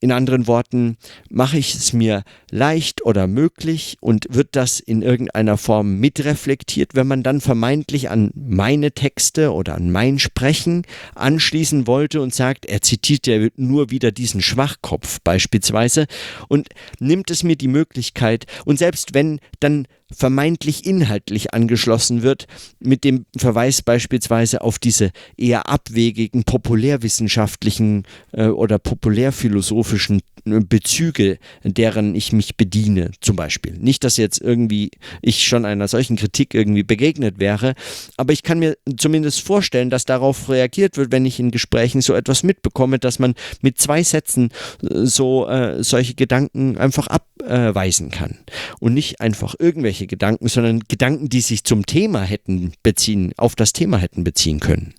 in 0.00 0.12
anderen 0.12 0.46
Worten, 0.46 0.96
mache 1.28 1.58
ich 1.58 1.74
es 1.74 1.92
mir 1.92 2.24
leicht 2.50 3.04
oder 3.04 3.26
möglich 3.26 3.96
und 4.00 4.26
wird 4.30 4.56
das 4.56 4.80
in 4.80 5.02
irgendeiner 5.02 5.58
Form 5.58 5.98
mitreflektiert, 6.00 6.94
wenn 6.94 7.06
man 7.06 7.22
dann 7.22 7.40
vermeintlich 7.40 8.10
an 8.10 8.30
meine 8.34 8.92
Texte 8.92 9.52
oder 9.52 9.74
an 9.74 9.92
mein 9.92 10.18
Sprechen 10.18 10.84
anschließen 11.14 11.86
wollte 11.86 12.22
und 12.22 12.34
sagt, 12.34 12.66
er 12.66 12.80
zitiert 12.80 13.26
ja 13.26 13.48
nur 13.56 13.90
wieder 13.90 14.10
diesen 14.10 14.40
Schwachkopf 14.40 15.20
beispielsweise 15.22 16.06
und 16.48 16.68
nimmt 16.98 17.30
es 17.30 17.42
mir 17.42 17.56
die 17.56 17.68
Möglichkeit. 17.68 18.46
Und 18.64 18.78
selbst 18.78 19.14
wenn 19.14 19.38
dann 19.60 19.86
vermeintlich 20.14 20.86
inhaltlich 20.86 21.54
angeschlossen 21.54 22.22
wird, 22.22 22.46
mit 22.78 23.04
dem 23.04 23.26
Verweis 23.36 23.82
beispielsweise 23.82 24.60
auf 24.62 24.78
diese 24.78 25.10
eher 25.36 25.68
abwegigen 25.68 26.44
populärwissenschaftlichen 26.44 28.04
äh, 28.32 28.46
oder 28.46 28.78
populärphilosophischen 28.78 30.20
äh, 30.44 30.60
Bezüge, 30.60 31.38
deren 31.64 32.14
ich 32.14 32.32
mich 32.32 32.56
bediene, 32.56 33.10
zum 33.20 33.36
Beispiel. 33.36 33.76
Nicht, 33.78 34.04
dass 34.04 34.16
jetzt 34.16 34.40
irgendwie 34.40 34.90
ich 35.22 35.46
schon 35.46 35.64
einer 35.64 35.88
solchen 35.88 36.16
Kritik 36.16 36.54
irgendwie 36.54 36.82
begegnet 36.82 37.38
wäre, 37.38 37.74
aber 38.16 38.32
ich 38.32 38.42
kann 38.42 38.58
mir 38.58 38.76
zumindest 38.96 39.40
vorstellen, 39.40 39.90
dass 39.90 40.04
darauf 40.04 40.48
reagiert 40.48 40.96
wird, 40.96 41.12
wenn 41.12 41.26
ich 41.26 41.40
in 41.40 41.50
Gesprächen 41.50 42.00
so 42.00 42.14
etwas 42.14 42.42
mitbekomme, 42.42 42.98
dass 42.98 43.18
man 43.18 43.34
mit 43.60 43.78
zwei 43.78 44.02
Sätzen 44.02 44.50
äh, 44.82 45.06
so 45.06 45.48
äh, 45.48 45.82
solche 45.82 46.14
Gedanken 46.14 46.78
einfach 46.78 47.06
abweisen 47.06 48.10
kann 48.10 48.38
und 48.80 48.94
nicht 48.94 49.20
einfach 49.20 49.54
irgendwelche 49.58 49.99
Gedanken, 50.06 50.48
sondern 50.48 50.80
Gedanken, 50.88 51.28
die 51.28 51.40
sich 51.40 51.64
zum 51.64 51.86
Thema 51.86 52.22
hätten 52.22 52.72
beziehen, 52.82 53.32
auf 53.36 53.54
das 53.54 53.72
Thema 53.72 53.98
hätten 53.98 54.24
beziehen 54.24 54.60
können. 54.60 54.94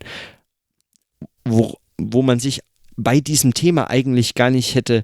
Wo, 1.46 1.78
wo 1.98 2.22
man 2.22 2.40
sich 2.40 2.62
bei 2.96 3.20
diesem 3.20 3.54
Thema 3.54 3.90
eigentlich 3.90 4.36
gar 4.36 4.50
nicht 4.50 4.76
hätte 4.76 5.04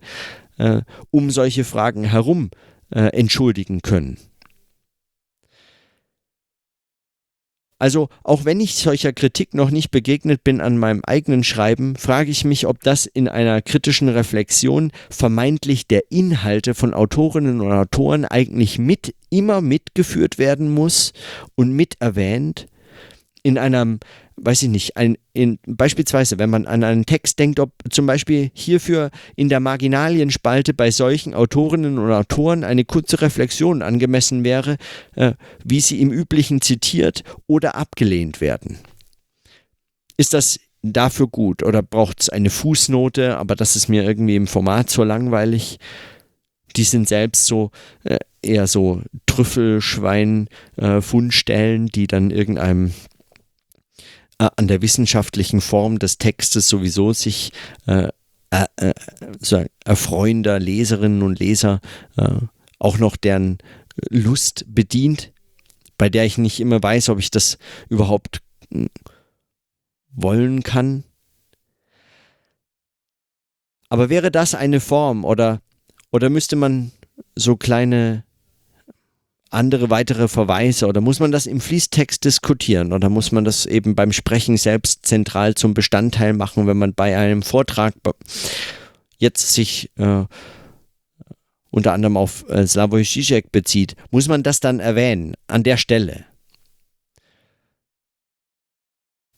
äh, 0.57 0.81
um 1.11 1.31
solche 1.31 1.63
Fragen 1.63 2.03
herum 2.03 2.51
äh, 2.89 3.07
entschuldigen 3.17 3.81
können. 3.81 4.17
Also 7.79 8.09
auch 8.23 8.43
wenn 8.43 8.59
ich 8.59 8.75
solcher 8.75 9.13
Kritik 9.13 9.53
noch 9.53 9.69
nicht 9.69 9.91
begegnet 9.91 10.43
bin 10.43 10.61
an 10.61 10.77
meinem 10.77 11.01
eigenen 11.05 11.43
Schreiben, 11.43 11.95
frage 11.95 12.31
ich 12.31 12.43
mich, 12.43 12.65
ob 12.65 12.81
das 12.81 13.05
in 13.05 13.27
einer 13.27 13.61
kritischen 13.61 14.09
Reflexion 14.09 14.91
vermeintlich 15.11 15.87
der 15.87 16.11
Inhalte 16.11 16.73
von 16.73 16.95
Autorinnen 16.95 17.61
und 17.61 17.71
Autoren 17.71 18.25
eigentlich 18.25 18.79
mit 18.79 19.13
immer 19.29 19.61
mitgeführt 19.61 20.39
werden 20.39 20.73
muss 20.73 21.13
und 21.55 21.71
mit 21.71 21.95
erwähnt? 21.99 22.65
In 23.43 23.59
einem 23.59 23.99
weiß 24.39 24.63
ich 24.63 24.69
nicht, 24.69 24.97
ein, 24.97 25.17
in, 25.33 25.59
beispielsweise, 25.65 26.39
wenn 26.39 26.49
man 26.49 26.67
an 26.67 26.83
einen 26.83 27.05
Text 27.05 27.39
denkt, 27.39 27.59
ob 27.59 27.71
zum 27.89 28.05
Beispiel 28.05 28.51
hierfür 28.53 29.09
in 29.35 29.49
der 29.49 29.59
Marginalienspalte 29.59 30.73
bei 30.73 30.91
solchen 30.91 31.33
Autorinnen 31.33 31.97
und 31.97 32.11
Autoren 32.11 32.63
eine 32.63 32.85
kurze 32.85 33.21
Reflexion 33.21 33.81
angemessen 33.81 34.43
wäre, 34.43 34.77
äh, 35.15 35.33
wie 35.63 35.81
sie 35.81 35.99
im 36.01 36.11
Üblichen 36.11 36.61
zitiert 36.61 37.23
oder 37.47 37.75
abgelehnt 37.75 38.39
werden. 38.39 38.77
Ist 40.17 40.33
das 40.33 40.59
dafür 40.83 41.27
gut 41.27 41.63
oder 41.63 41.81
braucht 41.81 42.21
es 42.21 42.29
eine 42.29 42.51
Fußnote, 42.51 43.37
aber 43.37 43.55
das 43.55 43.75
ist 43.75 43.89
mir 43.89 44.03
irgendwie 44.03 44.35
im 44.35 44.45
Format 44.47 44.89
so 44.89 45.03
langweilig? 45.03 45.79
Die 46.75 46.83
sind 46.83 47.07
selbst 47.07 47.45
so 47.47 47.71
äh, 48.03 48.19
eher 48.41 48.67
so 48.67 49.01
Trüffelschwein-Fundstellen, 49.25 51.87
äh, 51.87 51.89
die 51.89 52.07
dann 52.07 52.29
irgendeinem 52.29 52.93
äh, 54.39 54.49
an 54.55 54.67
der 54.67 54.81
wissenschaftlichen 54.81 55.61
Form 55.61 55.99
des 55.99 56.17
Textes 56.17 56.67
sowieso 56.67 57.13
sich 57.13 57.51
äh, 57.85 58.09
äh, 58.49 58.93
so 59.39 59.65
erfreuender 59.83 60.59
Leserinnen 60.59 61.21
und 61.21 61.39
Leser 61.39 61.81
äh, 62.17 62.37
auch 62.79 62.97
noch 62.97 63.17
deren 63.17 63.57
Lust 64.09 64.65
bedient, 64.67 65.33
bei 65.97 66.09
der 66.09 66.25
ich 66.25 66.37
nicht 66.37 66.59
immer 66.59 66.81
weiß, 66.81 67.09
ob 67.09 67.19
ich 67.19 67.31
das 67.31 67.57
überhaupt 67.89 68.41
hm, 68.71 68.89
wollen 70.11 70.63
kann. 70.63 71.03
Aber 73.89 74.09
wäre 74.09 74.31
das 74.31 74.53
eine 74.53 74.79
Form 74.79 75.25
oder, 75.25 75.61
oder 76.11 76.29
müsste 76.29 76.55
man 76.55 76.91
so 77.35 77.55
kleine 77.55 78.23
andere 79.57 79.89
weitere 79.89 80.27
Verweise 80.27 80.87
oder 80.87 81.01
muss 81.01 81.19
man 81.19 81.31
das 81.31 81.47
im 81.47 81.59
Fließtext 81.59 82.23
diskutieren 82.23 82.93
oder 82.93 83.09
muss 83.09 83.31
man 83.31 83.43
das 83.43 83.65
eben 83.65 83.95
beim 83.95 84.13
Sprechen 84.13 84.55
selbst 84.55 85.05
zentral 85.05 85.55
zum 85.55 85.73
Bestandteil 85.73 86.33
machen, 86.33 86.67
wenn 86.67 86.77
man 86.77 86.93
bei 86.93 87.17
einem 87.17 87.41
Vortrag 87.41 87.95
jetzt 89.17 89.53
sich 89.53 89.91
äh, 89.97 90.25
unter 91.71 91.93
anderem 91.93 92.17
auf 92.17 92.47
äh, 92.49 92.65
Slavoj 92.65 93.01
Žižek 93.01 93.51
bezieht, 93.51 93.95
muss 94.11 94.27
man 94.27 94.43
das 94.43 94.59
dann 94.59 94.79
erwähnen 94.79 95.33
an 95.47 95.63
der 95.63 95.77
Stelle? 95.77 96.25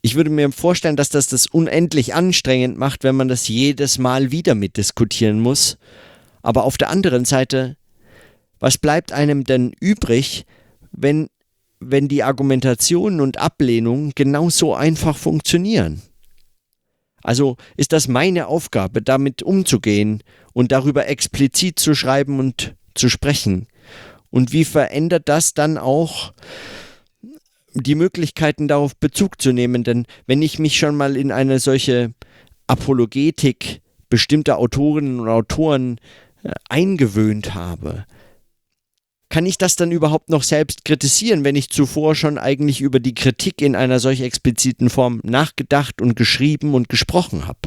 Ich 0.01 0.15
würde 0.15 0.29
mir 0.29 0.51
vorstellen, 0.51 0.95
dass 0.95 1.09
das 1.09 1.27
das 1.27 1.47
unendlich 1.47 2.13
anstrengend 2.13 2.77
macht, 2.77 3.03
wenn 3.03 3.15
man 3.15 3.27
das 3.27 3.47
jedes 3.47 3.97
Mal 3.97 4.31
wieder 4.31 4.55
mitdiskutieren 4.55 5.39
muss. 5.41 5.77
Aber 6.41 6.63
auf 6.63 6.77
der 6.77 6.89
anderen 6.89 7.25
Seite 7.25 7.75
was 8.59 8.77
bleibt 8.77 9.11
einem 9.11 9.43
denn 9.43 9.73
übrig, 9.79 10.45
wenn, 10.91 11.29
wenn 11.79 12.07
die 12.07 12.23
Argumentation 12.23 13.21
und 13.21 13.37
Ablehnung 13.37 14.11
genauso 14.15 14.75
einfach 14.75 15.17
funktionieren? 15.17 16.01
Also 17.23 17.57
ist 17.77 17.91
das 17.91 18.07
meine 18.07 18.47
Aufgabe, 18.47 19.01
damit 19.01 19.43
umzugehen 19.43 20.23
und 20.53 20.71
darüber 20.71 21.07
explizit 21.07 21.79
zu 21.79 21.93
schreiben 21.93 22.39
und 22.39 22.75
zu 22.95 23.09
sprechen. 23.09 23.67
Und 24.29 24.53
wie 24.53 24.65
verändert 24.65 25.27
das 25.27 25.53
dann 25.53 25.77
auch 25.77 26.33
die 27.73 27.95
Möglichkeiten 27.95 28.67
darauf 28.67 28.95
Bezug 28.95 29.41
zu 29.41 29.51
nehmen? 29.51 29.83
Denn 29.83 30.05
wenn 30.27 30.41
ich 30.41 30.59
mich 30.59 30.77
schon 30.77 30.95
mal 30.95 31.17
in 31.17 31.31
eine 31.31 31.59
solche 31.59 32.13
Apologetik 32.67 33.81
bestimmter 34.09 34.57
Autorinnen 34.57 35.19
und 35.19 35.29
Autoren 35.29 35.99
äh, 36.43 36.51
eingewöhnt 36.69 37.53
habe, 37.53 38.05
kann 39.29 39.45
ich 39.45 39.57
das 39.57 39.75
dann 39.75 39.91
überhaupt 39.91 40.29
noch 40.29 40.43
selbst 40.43 40.85
kritisieren, 40.85 41.43
wenn 41.43 41.55
ich 41.55 41.69
zuvor 41.69 42.15
schon 42.15 42.37
eigentlich 42.37 42.81
über 42.81 42.99
die 42.99 43.13
Kritik 43.13 43.61
in 43.61 43.75
einer 43.75 43.99
solch 43.99 44.21
expliziten 44.21 44.89
Form 44.89 45.21
nachgedacht 45.23 46.01
und 46.01 46.15
geschrieben 46.15 46.73
und 46.73 46.89
gesprochen 46.89 47.47
habe? 47.47 47.59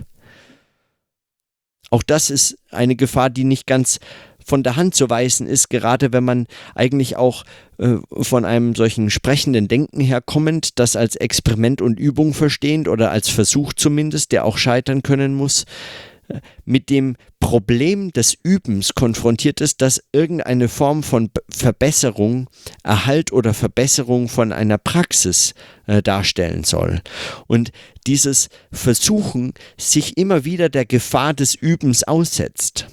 Auch 1.91 2.03
das 2.03 2.31
ist 2.31 2.57
eine 2.71 2.97
Gefahr, 2.97 3.31
die 3.31 3.45
nicht 3.45 3.67
ganz 3.67 4.01
von 4.45 4.63
der 4.63 4.77
Hand 4.77 4.95
zu 4.95 5.09
weisen 5.09 5.47
ist, 5.47 5.71
gerade 5.71 6.13
wenn 6.13 6.25
man 6.25 6.47
eigentlich 6.75 7.17
auch 7.17 7.45
äh, 7.79 7.97
von 8.11 8.45
einem 8.45 8.75
solchen 8.75 9.11
sprechenden 9.11 9.69
Denken 9.69 10.01
herkommend, 10.01 10.79
das 10.79 10.97
als 10.97 11.17
Experiment 11.17 11.81
und 11.81 12.01
Übung 12.01 12.35
verstehend 12.35 12.89
oder 12.89 13.11
als 13.11 13.29
Versuch 13.29 13.73
zumindest, 13.73 14.33
der 14.33 14.45
auch 14.45 14.59
scheitern 14.59 15.03
können 15.03 15.35
muss, 15.35 15.65
mit 16.65 16.91
dem 16.91 17.17
Problem 17.41 18.13
des 18.13 18.37
Übens 18.43 18.95
konfrontiert 18.95 19.61
ist, 19.61 19.83
dass 19.83 20.03
irgendeine 20.13 20.69
Form 20.69 21.03
von 21.03 21.31
Verbesserung, 21.51 22.49
Erhalt 22.83 23.33
oder 23.33 23.53
Verbesserung 23.55 24.29
von 24.29 24.53
einer 24.53 24.79
Praxis 24.79 25.55
äh, 25.87 26.03
darstellen 26.03 26.65
soll. 26.65 27.01
Und 27.47 27.73
dieses 28.07 28.49
Versuchen 28.71 29.53
sich 29.77 30.17
immer 30.17 30.45
wieder 30.45 30.69
der 30.69 30.87
Gefahr 30.87 31.35
des 31.35 31.55
Übens 31.55 32.05
aussetzt. 32.05 32.87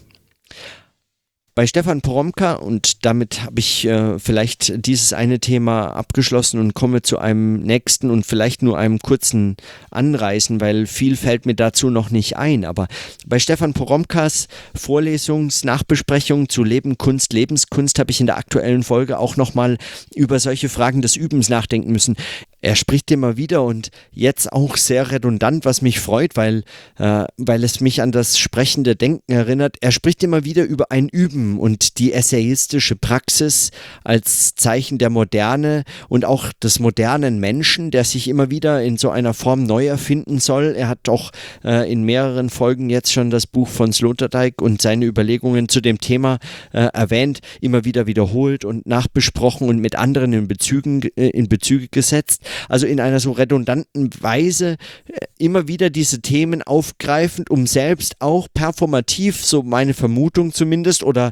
Bei 1.59 1.67
Stefan 1.67 1.99
Poromka, 1.99 2.53
und 2.53 3.03
damit 3.05 3.43
habe 3.43 3.59
ich 3.59 3.85
äh, 3.85 4.17
vielleicht 4.17 4.85
dieses 4.85 5.11
eine 5.11 5.41
Thema 5.41 5.87
abgeschlossen 5.87 6.57
und 6.57 6.73
komme 6.73 7.01
zu 7.01 7.19
einem 7.19 7.59
nächsten 7.63 8.09
und 8.11 8.25
vielleicht 8.25 8.63
nur 8.63 8.77
einem 8.77 8.99
kurzen 8.99 9.57
Anreißen, 9.91 10.61
weil 10.61 10.85
viel 10.85 11.17
fällt 11.17 11.45
mir 11.45 11.55
dazu 11.55 11.89
noch 11.89 12.11
nicht 12.11 12.37
ein. 12.37 12.63
Aber 12.63 12.87
bei 13.27 13.39
Stefan 13.39 13.73
Poromkas 13.73 14.47
Vorlesungsnachbesprechung 14.73 16.47
zu 16.47 16.63
Leben, 16.63 16.97
Kunst, 16.97 17.33
Lebenskunst 17.33 17.99
habe 17.99 18.11
ich 18.11 18.21
in 18.21 18.27
der 18.27 18.37
aktuellen 18.37 18.83
Folge 18.83 19.19
auch 19.19 19.35
nochmal 19.35 19.77
über 20.15 20.39
solche 20.39 20.69
Fragen 20.69 21.01
des 21.01 21.17
Übens 21.17 21.49
nachdenken 21.49 21.91
müssen. 21.91 22.15
Er 22.61 22.75
spricht 22.75 23.09
immer 23.11 23.37
wieder 23.37 23.63
und 23.63 23.89
jetzt 24.11 24.51
auch 24.51 24.75
sehr 24.75 25.11
redundant, 25.11 25.63
was 25.63 25.81
mich 25.81 25.99
freut, 25.99 26.35
weil, 26.35 26.63
äh, 26.97 27.23
weil 27.37 27.63
es 27.63 27.79
mich 27.79 28.01
an 28.01 28.11
das 28.11 28.37
sprechende 28.37 28.95
Denken 28.95 29.31
erinnert. 29.31 29.77
Er 29.79 29.91
spricht 29.91 30.23
immer 30.23 30.43
wieder 30.43 30.65
über 30.65 30.91
ein 30.91 31.07
Üben 31.07 31.57
und 31.57 31.99
die 31.99 32.11
essayistische 32.11 32.97
Praxis 32.97 33.71
als 34.03 34.55
Zeichen 34.55 34.97
der 34.97 35.09
Moderne 35.09 35.83
und 36.09 36.25
auch 36.25 36.51
des 36.61 36.79
modernen 36.79 37.39
Menschen, 37.39 37.91
der 37.91 38.03
sich 38.03 38.27
immer 38.27 38.49
wieder 38.49 38.83
in 38.83 38.97
so 38.97 39.09
einer 39.09 39.33
Form 39.33 39.63
neu 39.63 39.87
erfinden 39.87 40.39
soll. 40.39 40.75
Er 40.77 40.89
hat 40.89 41.07
auch 41.07 41.31
äh, 41.63 41.89
in 41.89 42.03
mehreren 42.03 42.49
Folgen 42.49 42.89
jetzt 42.89 43.13
schon 43.13 43.29
das 43.29 43.47
Buch 43.47 43.69
von 43.69 43.93
Sloterdijk 43.93 44.61
und 44.61 44.81
seine 44.81 45.05
Überlegungen 45.05 45.69
zu 45.69 45.79
dem 45.79 45.99
Thema 45.99 46.39
äh, 46.73 46.87
erwähnt, 46.93 47.39
immer 47.61 47.85
wieder 47.85 48.05
wiederholt 48.05 48.65
und 48.65 48.85
nachbesprochen 48.85 49.69
und 49.69 49.79
mit 49.79 49.95
anderen 49.95 50.33
in, 50.33 50.47
Bezügen, 50.49 51.03
äh, 51.15 51.29
in 51.29 51.47
Bezüge 51.47 51.87
gesetzt 51.87 52.48
also 52.67 52.87
in 52.87 52.99
einer 52.99 53.19
so 53.19 53.31
redundanten 53.31 54.09
Weise 54.19 54.77
äh, 55.07 55.25
immer 55.37 55.67
wieder 55.67 55.89
diese 55.89 56.21
Themen 56.21 56.61
aufgreifend, 56.61 57.49
um 57.49 57.67
selbst 57.67 58.15
auch 58.19 58.47
performativ, 58.53 59.43
so 59.43 59.63
meine 59.63 59.93
Vermutung 59.93 60.53
zumindest, 60.53 61.03
oder 61.03 61.31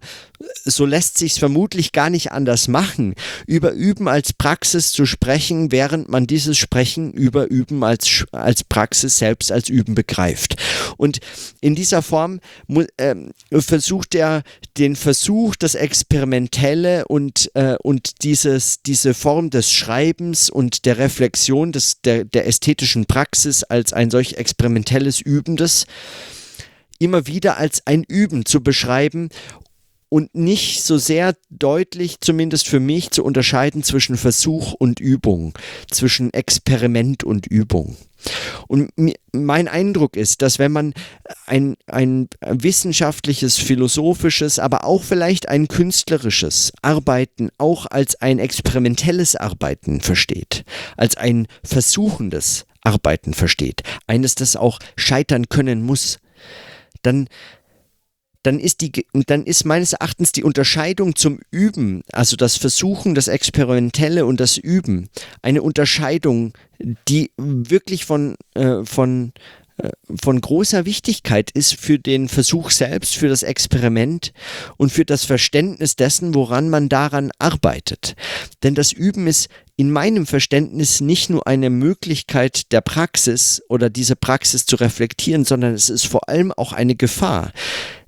so 0.64 0.86
lässt 0.86 1.18
sich 1.18 1.40
vermutlich 1.40 1.92
gar 1.92 2.10
nicht 2.10 2.32
anders 2.32 2.68
machen, 2.68 3.16
über 3.48 3.72
Üben 3.72 4.08
als 4.08 4.34
Praxis 4.34 4.92
zu 4.92 5.06
sprechen, 5.06 5.72
während 5.72 6.10
man 6.10 6.28
dieses 6.28 6.58
Sprechen 6.58 7.12
über 7.12 7.50
Üben 7.50 7.84
als, 7.84 8.26
als 8.32 8.64
Praxis 8.64 9.18
selbst 9.18 9.52
als 9.52 9.70
Üben 9.70 9.96
begreift. 9.96 10.58
Und 10.98 11.20
in 11.62 11.76
dieser 11.76 12.02
Form 12.02 12.40
äh, 12.98 13.16
versucht 13.52 14.14
er 14.16 14.44
den 14.78 14.96
Versuch, 14.96 15.56
das 15.56 15.76
Experimentelle 15.76 17.08
und, 17.08 17.50
äh, 17.56 17.76
und 17.82 18.24
dieses, 18.24 18.82
diese 18.84 19.14
Form 19.14 19.50
des 19.50 19.72
Schreibens 19.72 20.50
und 20.50 20.86
der 20.86 20.98
Reflexion 20.98 21.72
des, 21.72 22.02
der, 22.02 22.26
der 22.26 22.48
ästhetischen 22.48 23.06
Praxis 23.06 23.64
als 23.64 23.94
ein 23.94 24.12
solch 24.12 24.34
experimentelles 24.34 25.20
Übendes 25.20 25.88
immer 27.00 27.28
wieder 27.28 27.58
als 27.58 27.86
ein 27.86 28.04
Üben 28.04 28.46
zu 28.46 28.62
beschreiben 28.62 29.30
und 30.10 30.34
nicht 30.36 30.84
so 30.84 30.98
sehr 30.98 31.36
deutlich, 31.50 32.20
zumindest 32.22 32.68
für 32.68 32.80
mich, 32.80 33.12
zu 33.12 33.24
unterscheiden 33.24 33.84
zwischen 33.84 34.18
Versuch 34.18 34.74
und 34.74 35.00
Übung, 35.00 35.54
zwischen 35.92 36.34
Experiment 36.34 37.24
und 37.24 37.48
Übung. 37.48 37.98
Und 38.68 38.92
mein 39.32 39.68
Eindruck 39.68 40.18
ist, 40.18 40.42
dass 40.42 40.60
wenn 40.60 40.72
man 40.72 40.94
ein, 41.46 41.76
ein 41.86 42.30
wissenschaftliches, 42.42 43.58
philosophisches, 43.58 44.60
aber 44.60 44.86
auch 44.86 45.04
vielleicht 45.04 45.50
ein 45.50 45.68
künstlerisches 45.68 46.74
Arbeiten 46.82 47.50
auch 47.58 47.86
als 47.86 48.20
ein 48.22 48.40
experimentelles 48.40 49.36
Arbeiten 49.36 50.02
versteht, 50.02 50.64
als 50.96 51.16
ein 51.16 51.48
versuchendes 51.64 52.66
Arbeiten 52.82 53.34
versteht, 53.34 53.84
eines, 54.08 54.36
das 54.36 54.56
auch 54.56 54.80
scheitern 54.96 55.50
können 55.50 55.84
muss, 55.84 56.20
dann 57.04 57.30
dann 58.44 58.60
ist, 58.60 58.82
die, 58.82 59.06
dann 59.14 59.44
ist 59.44 59.66
meines 59.66 59.94
Erachtens 59.94 60.32
die 60.32 60.44
Unterscheidung 60.44 61.16
zum 61.16 61.40
Üben, 61.52 62.04
also 62.12 62.36
das 62.36 62.58
Versuchen, 62.58 63.16
das 63.16 63.28
Experimentelle 63.28 64.26
und 64.26 64.40
das 64.40 64.58
Üben, 64.58 65.10
eine 65.42 65.62
Unterscheidung, 65.62 66.54
die 67.08 67.32
wirklich 67.38 68.06
von, 68.06 68.36
äh, 68.54 68.84
von, 68.84 69.34
äh, 69.78 69.90
von 70.22 70.42
großer 70.42 70.86
Wichtigkeit 70.86 71.52
ist 71.52 71.76
für 71.76 72.00
den 72.00 72.30
Versuch 72.30 72.72
selbst, 72.72 73.16
für 73.16 73.28
das 73.28 73.44
Experiment 73.44 74.34
und 74.78 74.92
für 74.92 75.06
das 75.06 75.26
Verständnis 75.26 75.96
dessen, 75.96 76.34
woran 76.34 76.70
man 76.70 76.90
daran 76.90 77.32
arbeitet. 77.40 78.16
Denn 78.64 78.76
das 78.76 78.92
Üben 78.92 79.28
ist 79.28 79.50
in 79.76 79.92
meinem 79.92 80.26
Verständnis 80.26 81.02
nicht 81.02 81.30
nur 81.30 81.46
eine 81.46 81.70
Möglichkeit 81.70 82.72
der 82.72 82.82
Praxis 82.82 83.62
oder 83.70 83.92
diese 83.92 84.16
Praxis 84.16 84.66
zu 84.66 84.76
reflektieren, 84.76 85.46
sondern 85.46 85.76
es 85.76 85.90
ist 85.90 86.08
vor 86.08 86.28
allem 86.28 86.52
auch 86.52 86.74
eine 86.74 86.96
Gefahr. 86.96 87.52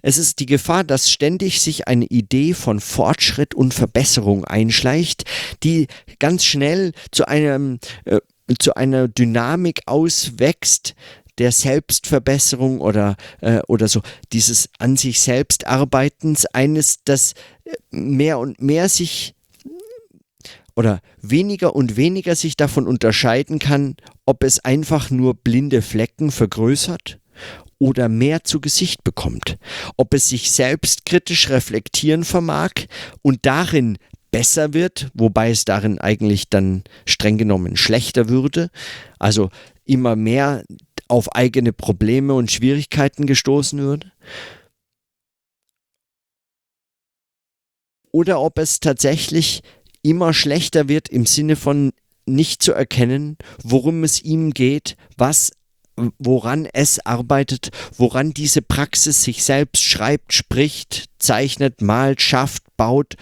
Es 0.02 0.18
ist 0.18 0.40
die 0.40 0.46
Gefahr, 0.46 0.84
dass 0.84 1.12
ständig 1.12 1.62
sich 1.62 1.88
eine 1.88 2.06
Idee 2.06 2.54
von 2.54 2.80
Fortschritt 2.80 3.54
und 3.54 3.74
Verbesserung 3.74 4.46
einschleicht, 4.46 5.26
die 5.64 5.88
ganz 6.20 6.46
schnell 6.46 6.94
zu 7.12 7.28
einem 7.28 7.80
äh, 8.06 8.20
zu 8.58 8.76
einer 8.76 9.08
Dynamik 9.08 9.82
auswächst, 9.86 10.96
der 11.38 11.52
Selbstverbesserung 11.52 12.82
oder, 12.82 13.16
äh, 13.42 13.62
oder 13.68 13.88
so 13.88 14.02
dieses 14.34 14.70
an 14.78 14.98
sich 14.98 15.20
selbst 15.20 15.68
Arbeitens, 15.68 16.46
eines, 16.48 17.04
das 17.04 17.34
äh, 17.64 17.76
mehr 17.92 18.40
und 18.40 18.62
mehr 18.62 18.90
sich 18.90 19.36
oder 20.76 21.02
weniger 21.22 21.76
und 21.76 21.98
weniger 21.98 22.36
sich 22.36 22.56
davon 22.56 22.88
unterscheiden 22.88 23.60
kann, 23.60 23.96
ob 24.26 24.44
es 24.44 24.64
einfach 24.64 25.10
nur 25.10 25.34
blinde 25.34 25.82
Flecken 25.82 26.32
vergrößert 26.32 27.20
oder 27.80 28.10
mehr 28.10 28.44
zu 28.44 28.62
Gesicht 28.62 29.04
bekommt, 29.04 29.58
ob 29.98 30.14
es 30.14 30.30
sich 30.30 30.52
selbst 30.52 31.06
kritisch 31.06 31.50
reflektieren 31.50 32.24
vermag 32.24 32.72
und 33.22 33.46
darin 33.46 33.98
besser 34.32 34.74
wird, 34.74 35.10
wobei 35.14 35.50
es 35.50 35.66
darin 35.66 36.00
eigentlich 36.00 36.50
dann 36.50 36.84
streng 37.06 37.38
genommen 37.38 37.78
schlechter 37.78 38.30
würde, 38.30 38.70
also 39.18 39.50
immer 39.86 40.16
mehr 40.16 40.64
auf 41.08 41.34
eigene 41.34 41.74
Probleme 41.74 42.34
und 42.34 42.52
Schwierigkeiten 42.52 43.26
gestoßen 43.26 43.80
würde, 43.80 44.12
oder 48.12 48.42
ob 48.42 48.60
es 48.60 48.80
tatsächlich 48.80 49.62
immer 50.02 50.34
schlechter 50.34 50.88
wird 50.88 51.10
im 51.10 51.26
Sinne 51.26 51.56
von 51.56 51.92
nicht 52.26 52.62
zu 52.62 52.74
erkennen, 52.74 53.38
worum 53.64 54.04
es 54.04 54.22
ihm 54.22 54.52
geht, 54.52 54.96
was 55.18 55.52
woran 56.18 56.66
es 56.66 57.06
arbeitet, 57.06 57.70
woran 57.98 58.34
diese 58.34 58.62
Praxis 58.62 59.24
sich 59.24 59.44
selbst 59.44 59.84
schreibt, 59.84 60.34
spricht, 60.34 61.06
zeichnet, 61.20 61.82
malt, 61.82 62.22
schafft, 62.22 62.64
baut, 62.78 63.16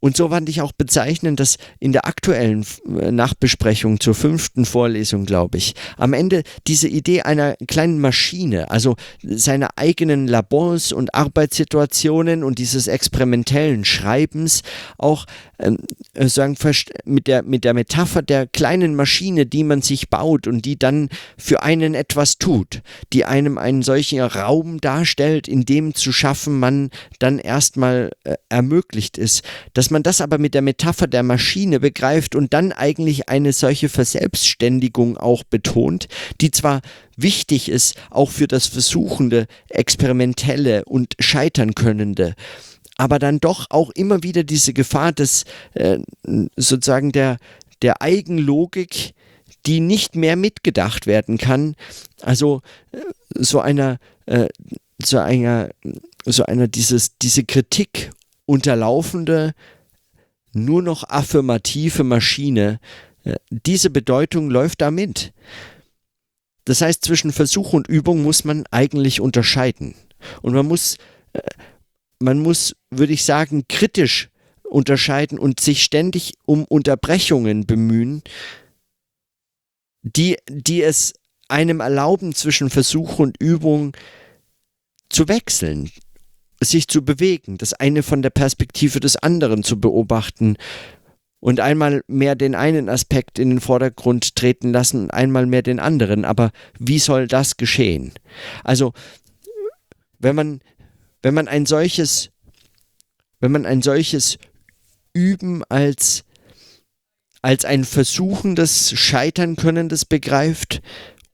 und 0.00 0.16
so 0.16 0.28
fand 0.28 0.48
ich 0.48 0.60
auch 0.60 0.72
bezeichnend, 0.72 1.40
dass 1.40 1.56
in 1.78 1.92
der 1.92 2.06
aktuellen 2.06 2.66
äh, 3.00 3.10
Nachbesprechung 3.10 4.00
zur 4.00 4.14
fünften 4.14 4.64
Vorlesung, 4.64 5.26
glaube 5.26 5.58
ich, 5.58 5.74
am 5.96 6.12
Ende 6.12 6.42
diese 6.66 6.88
Idee 6.88 7.22
einer 7.22 7.56
kleinen 7.66 8.00
Maschine, 8.00 8.70
also 8.70 8.96
seiner 9.22 9.70
eigenen 9.76 10.26
Labors 10.26 10.92
und 10.92 11.14
Arbeitssituationen 11.14 12.44
und 12.44 12.58
dieses 12.58 12.88
experimentellen 12.88 13.84
Schreibens 13.84 14.62
auch 14.98 15.26
ähm, 15.58 15.78
äh, 16.14 16.28
sagen, 16.28 16.56
mit 17.04 17.26
der, 17.26 17.42
mit 17.42 17.64
der 17.64 17.74
Metapher 17.74 18.22
der 18.22 18.46
kleinen 18.46 18.94
Maschine, 18.94 19.46
die 19.46 19.64
man 19.64 19.82
sich 19.82 20.10
baut 20.10 20.46
und 20.46 20.64
die 20.64 20.78
dann 20.78 21.08
für 21.38 21.62
einen 21.62 21.94
etwas 21.94 22.38
tut, 22.38 22.82
die 23.12 23.24
einem 23.24 23.56
einen 23.56 23.82
solchen 23.82 24.20
Raum 24.20 24.80
darstellt, 24.80 25.48
in 25.48 25.64
dem 25.64 25.94
zu 25.94 26.12
schaffen 26.12 26.58
man 26.58 26.90
dann 27.18 27.38
erstmal 27.38 28.10
äh, 28.24 28.34
ermöglicht 28.48 29.16
ist, 29.16 29.42
dass 29.72 29.86
dass 29.86 29.92
man 29.96 30.02
das 30.02 30.20
aber 30.20 30.36
mit 30.36 30.52
der 30.52 30.60
Metapher 30.60 31.06
der 31.06 31.22
Maschine 31.22 31.80
begreift 31.80 32.34
und 32.34 32.52
dann 32.52 32.70
eigentlich 32.70 33.30
eine 33.30 33.54
solche 33.54 33.88
Verselbstständigung 33.88 35.16
auch 35.16 35.42
betont, 35.42 36.06
die 36.42 36.50
zwar 36.50 36.82
wichtig 37.16 37.70
ist, 37.70 37.96
auch 38.10 38.30
für 38.30 38.46
das 38.46 38.66
Versuchende, 38.66 39.46
Experimentelle 39.70 40.84
und 40.84 41.14
Scheitern 41.18 41.74
könnende, 41.74 42.34
aber 42.98 43.18
dann 43.18 43.40
doch 43.40 43.68
auch 43.70 43.88
immer 43.88 44.22
wieder 44.22 44.44
diese 44.44 44.74
Gefahr 44.74 45.12
des 45.12 45.46
äh, 45.72 45.98
sozusagen 46.56 47.10
der, 47.12 47.38
der 47.80 48.02
Eigenlogik, 48.02 49.14
die 49.64 49.80
nicht 49.80 50.14
mehr 50.14 50.36
mitgedacht 50.36 51.06
werden 51.06 51.38
kann, 51.38 51.74
also 52.20 52.60
äh, 52.92 52.98
so 53.34 53.60
einer 53.60 53.96
äh, 54.26 54.48
so 55.02 55.20
einer 55.20 55.70
so 56.26 56.44
einer 56.44 56.68
dieses 56.68 57.16
diese 57.16 57.44
Kritik 57.44 58.10
unterlaufende 58.44 59.54
nur 60.56 60.82
noch 60.82 61.04
affirmative 61.04 62.02
Maschine. 62.02 62.80
Äh, 63.24 63.36
diese 63.50 63.90
Bedeutung 63.90 64.50
läuft 64.50 64.80
da 64.80 64.90
mit. 64.90 65.32
Das 66.64 66.80
heißt, 66.80 67.04
zwischen 67.04 67.32
Versuch 67.32 67.72
und 67.72 67.86
Übung 67.86 68.22
muss 68.22 68.44
man 68.44 68.64
eigentlich 68.70 69.20
unterscheiden. 69.20 69.94
Und 70.42 70.54
man 70.54 70.66
muss, 70.66 70.96
äh, 71.32 71.40
man 72.18 72.40
muss, 72.40 72.74
würde 72.90 73.12
ich 73.12 73.24
sagen, 73.24 73.64
kritisch 73.68 74.30
unterscheiden 74.64 75.38
und 75.38 75.60
sich 75.60 75.84
ständig 75.84 76.34
um 76.44 76.64
Unterbrechungen 76.64 77.66
bemühen, 77.66 78.22
die, 80.02 80.36
die 80.48 80.82
es 80.82 81.14
einem 81.48 81.80
erlauben, 81.80 82.34
zwischen 82.34 82.70
Versuch 82.70 83.18
und 83.18 83.40
Übung 83.40 83.96
zu 85.08 85.28
wechseln, 85.28 85.90
sich 86.62 86.88
zu 86.88 87.04
bewegen, 87.04 87.58
das 87.58 87.74
eine 87.74 88.02
von 88.02 88.22
der 88.22 88.30
Perspektive 88.30 89.00
des 89.00 89.16
anderen 89.16 89.62
zu 89.62 89.80
beobachten 89.80 90.56
und 91.40 91.60
einmal 91.60 92.02
mehr 92.06 92.34
den 92.34 92.54
einen 92.54 92.88
Aspekt 92.88 93.38
in 93.38 93.50
den 93.50 93.60
Vordergrund 93.60 94.36
treten 94.36 94.72
lassen 94.72 95.04
und 95.04 95.10
einmal 95.10 95.46
mehr 95.46 95.62
den 95.62 95.78
anderen. 95.78 96.24
Aber 96.24 96.50
wie 96.78 96.98
soll 96.98 97.28
das 97.28 97.56
geschehen? 97.56 98.12
Also, 98.64 98.92
wenn 100.18 100.34
man, 100.34 100.60
wenn 101.22 101.34
man 101.34 101.46
ein 101.46 101.66
solches, 101.66 102.30
wenn 103.40 103.52
man 103.52 103.66
ein 103.66 103.82
solches 103.82 104.38
Üben 105.12 105.62
als 105.68 106.24
als 107.42 107.64
ein 107.64 107.84
versuchendes, 107.84 108.90
scheitern 108.98 109.54
könnendes 109.54 110.04
begreift 110.04 110.82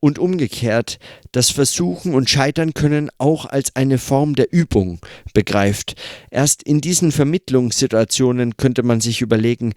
und 0.03 0.19
umgekehrt 0.19 0.99
das 1.31 1.49
Versuchen 1.49 2.13
und 2.13 2.29
Scheitern 2.29 2.73
können 2.73 3.09
auch 3.19 3.45
als 3.45 3.73
eine 3.77 3.97
Form 3.97 4.35
der 4.35 4.51
Übung 4.51 4.99
begreift. 5.33 5.95
Erst 6.29 6.61
in 6.61 6.81
diesen 6.81 7.13
Vermittlungssituationen 7.13 8.57
könnte 8.57 8.83
man 8.83 8.99
sich 8.99 9.21
überlegen, 9.21 9.71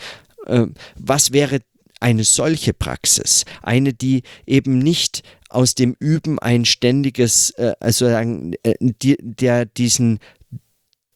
äh, 0.46 0.66
was 0.96 1.32
wäre 1.32 1.60
eine 2.00 2.24
solche 2.24 2.74
Praxis, 2.74 3.44
eine, 3.62 3.94
die 3.94 4.24
eben 4.46 4.80
nicht 4.80 5.22
aus 5.48 5.76
dem 5.76 5.94
Üben 6.00 6.40
ein 6.40 6.64
ständiges, 6.64 7.50
äh, 7.50 7.74
also 7.78 8.06
sagen, 8.06 8.54
äh, 8.64 8.74
die, 8.80 9.16
der 9.20 9.64
diesen 9.64 10.18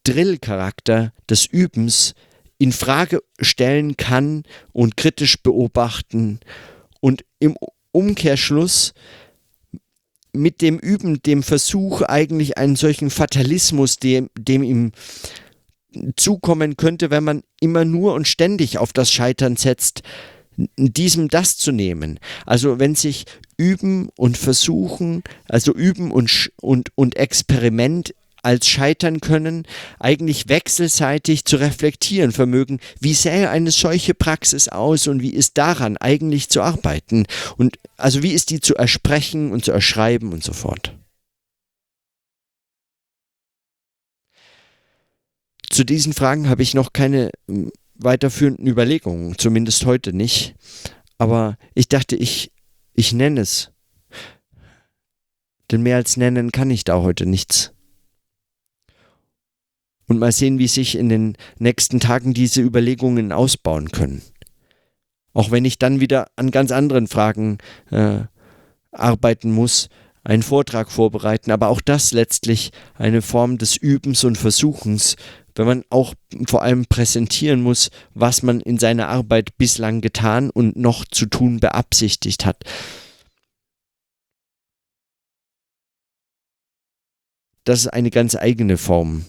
Drillcharakter 0.05 1.13
des 1.29 1.47
Übens 1.47 2.15
in 2.59 2.71
Frage 2.71 3.25
stellen 3.41 3.97
kann 3.97 4.45
und 4.73 4.97
kritisch 4.97 5.43
beobachten 5.43 6.39
und 7.01 7.25
im 7.41 7.57
Umkehrschluss 7.93 8.93
mit 10.33 10.63
dem 10.63 10.79
Üben, 10.79 11.23
dem 11.23 11.43
Versuch 11.43 12.03
eigentlich 12.03 12.57
einen 12.57 12.77
solchen 12.77 13.11
Fatalismus, 13.11 13.97
dem, 13.97 14.31
dem 14.39 14.63
ihm 14.63 14.93
zukommen 16.17 16.77
könnte, 16.77 17.11
wenn 17.11 17.25
man 17.25 17.43
immer 17.61 17.85
nur 17.85 18.15
und 18.15 18.29
ständig 18.29 18.79
auf 18.79 18.93
das 18.93 19.11
Scheitern 19.11 19.57
setzt, 19.57 20.03
diesem 20.77 21.29
das 21.29 21.57
zu 21.57 21.73
nehmen. 21.73 22.19
Also 22.47 22.79
wenn 22.79 22.95
sich 22.95 23.25
Üben 23.57 24.09
und 24.17 24.37
Versuchen, 24.37 25.23
also 25.49 25.73
Üben 25.73 26.11
und, 26.11 26.53
und, 26.61 26.91
und 26.95 27.17
Experiment 27.17 28.15
als 28.43 28.69
scheitern 28.69 29.21
können, 29.21 29.67
eigentlich 29.99 30.49
wechselseitig 30.49 31.45
zu 31.45 31.57
reflektieren 31.57 32.33
vermögen, 32.33 32.81
wie 33.01 33.15
sähe 33.15 33.51
eine 33.51 33.71
solche 33.71 34.15
Praxis 34.15 34.69
aus 34.69 35.09
und 35.09 35.23
wie 35.23 35.35
ist 35.35 35.59
daran 35.59 35.97
eigentlich 35.97 36.49
zu 36.49 36.63
arbeiten 36.63 37.27
und 37.57 37.79
also 37.97 38.23
wie 38.23 38.33
ist 38.33 38.51
die 38.51 38.61
zu 38.61 38.75
ersprechen 38.75 39.53
und 39.53 39.65
zu 39.65 39.73
erschreiben 39.73 40.33
und 40.33 40.43
so 40.43 40.53
fort. 40.53 40.97
Zu 45.71 45.85
diesen 45.85 46.13
Fragen 46.13 46.49
habe 46.49 46.63
ich 46.63 46.75
noch 46.75 46.93
keine 46.93 47.31
hm, 47.49 47.71
weiterführenden 47.95 48.67
Überlegungen, 48.67 49.39
zumindest 49.39 49.87
heute 49.87 50.13
nicht. 50.13 50.55
Aber 51.19 51.57
ich 51.75 51.89
dachte, 51.89 52.17
ich, 52.17 52.53
ich 52.95 53.13
nenne 53.13 53.43
es. 53.43 53.71
Denn 55.71 55.83
mehr 55.83 55.97
als 55.97 56.17
nennen 56.17 56.51
kann 56.51 56.71
ich 56.71 56.85
da 56.85 57.01
heute 57.01 57.27
nichts. 57.27 57.73
Und 60.11 60.19
mal 60.19 60.33
sehen, 60.33 60.59
wie 60.59 60.67
sich 60.67 60.99
in 60.99 61.09
den 61.09 61.37
nächsten 61.61 62.01
Tagen 62.01 62.35
diese 62.35 62.63
Überlegungen 62.63 63.31
ausbauen 63.31 63.93
können. 63.93 64.23
Auch 65.35 65.53
wenn 65.53 65.65
ich 65.65 65.79
dann 65.79 66.01
wieder 66.01 66.27
an 66.35 66.51
ganz 66.51 66.73
anderen 66.73 67.07
Fragen 67.07 67.59
äh, 67.93 68.23
arbeiten 68.91 69.53
muss, 69.53 69.89
einen 70.25 70.43
Vortrag 70.43 70.91
vorbereiten, 70.91 71.53
aber 71.53 71.69
auch 71.69 71.81
das 71.81 72.11
letztlich 72.11 72.73
eine 72.95 73.23
Form 73.23 73.57
des 73.57 73.77
Übens 73.77 74.25
und 74.25 74.37
Versuchens, 74.37 75.15
wenn 75.55 75.67
man 75.69 75.85
auch 75.91 76.15
vor 76.49 76.63
allem 76.63 76.87
präsentieren 76.87 77.63
muss, 77.63 77.91
was 78.13 78.43
man 78.43 78.59
in 78.59 78.79
seiner 78.79 79.07
Arbeit 79.07 79.57
bislang 79.59 80.01
getan 80.01 80.51
und 80.51 80.75
noch 80.75 81.05
zu 81.05 81.27
tun 81.27 81.61
beabsichtigt 81.61 82.45
hat. 82.45 82.65
Das 87.63 87.83
ist 87.83 87.87
eine 87.87 88.11
ganz 88.11 88.35
eigene 88.35 88.77
Form. 88.77 89.27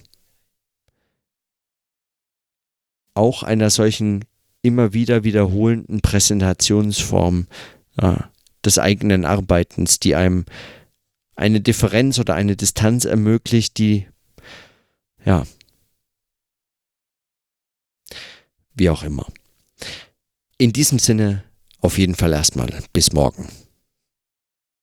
Auch 3.14 3.44
einer 3.44 3.70
solchen 3.70 4.26
immer 4.62 4.94
wieder 4.94 5.24
wiederholenden 5.24 6.02
Präsentationsform 6.02 7.48
äh, 7.98 8.16
des 8.64 8.80
eigenen 8.80 9.26
Arbeitens, 9.26 10.00
die 10.00 10.16
einem 10.16 10.46
eine 11.36 11.62
Differenz 11.62 12.20
oder 12.20 12.36
eine 12.36 12.56
Distanz 12.56 13.06
ermöglicht, 13.06 13.78
die 13.78 14.08
ja 15.26 15.44
wie 18.74 18.90
auch 18.90 19.04
immer. 19.04 19.28
In 20.58 20.74
diesem 20.74 21.00
Sinne 21.00 21.44
auf 21.80 21.98
jeden 21.98 22.16
Fall 22.16 22.34
erstmal 22.34 22.70
bis 22.94 23.14
morgen. 23.14 23.50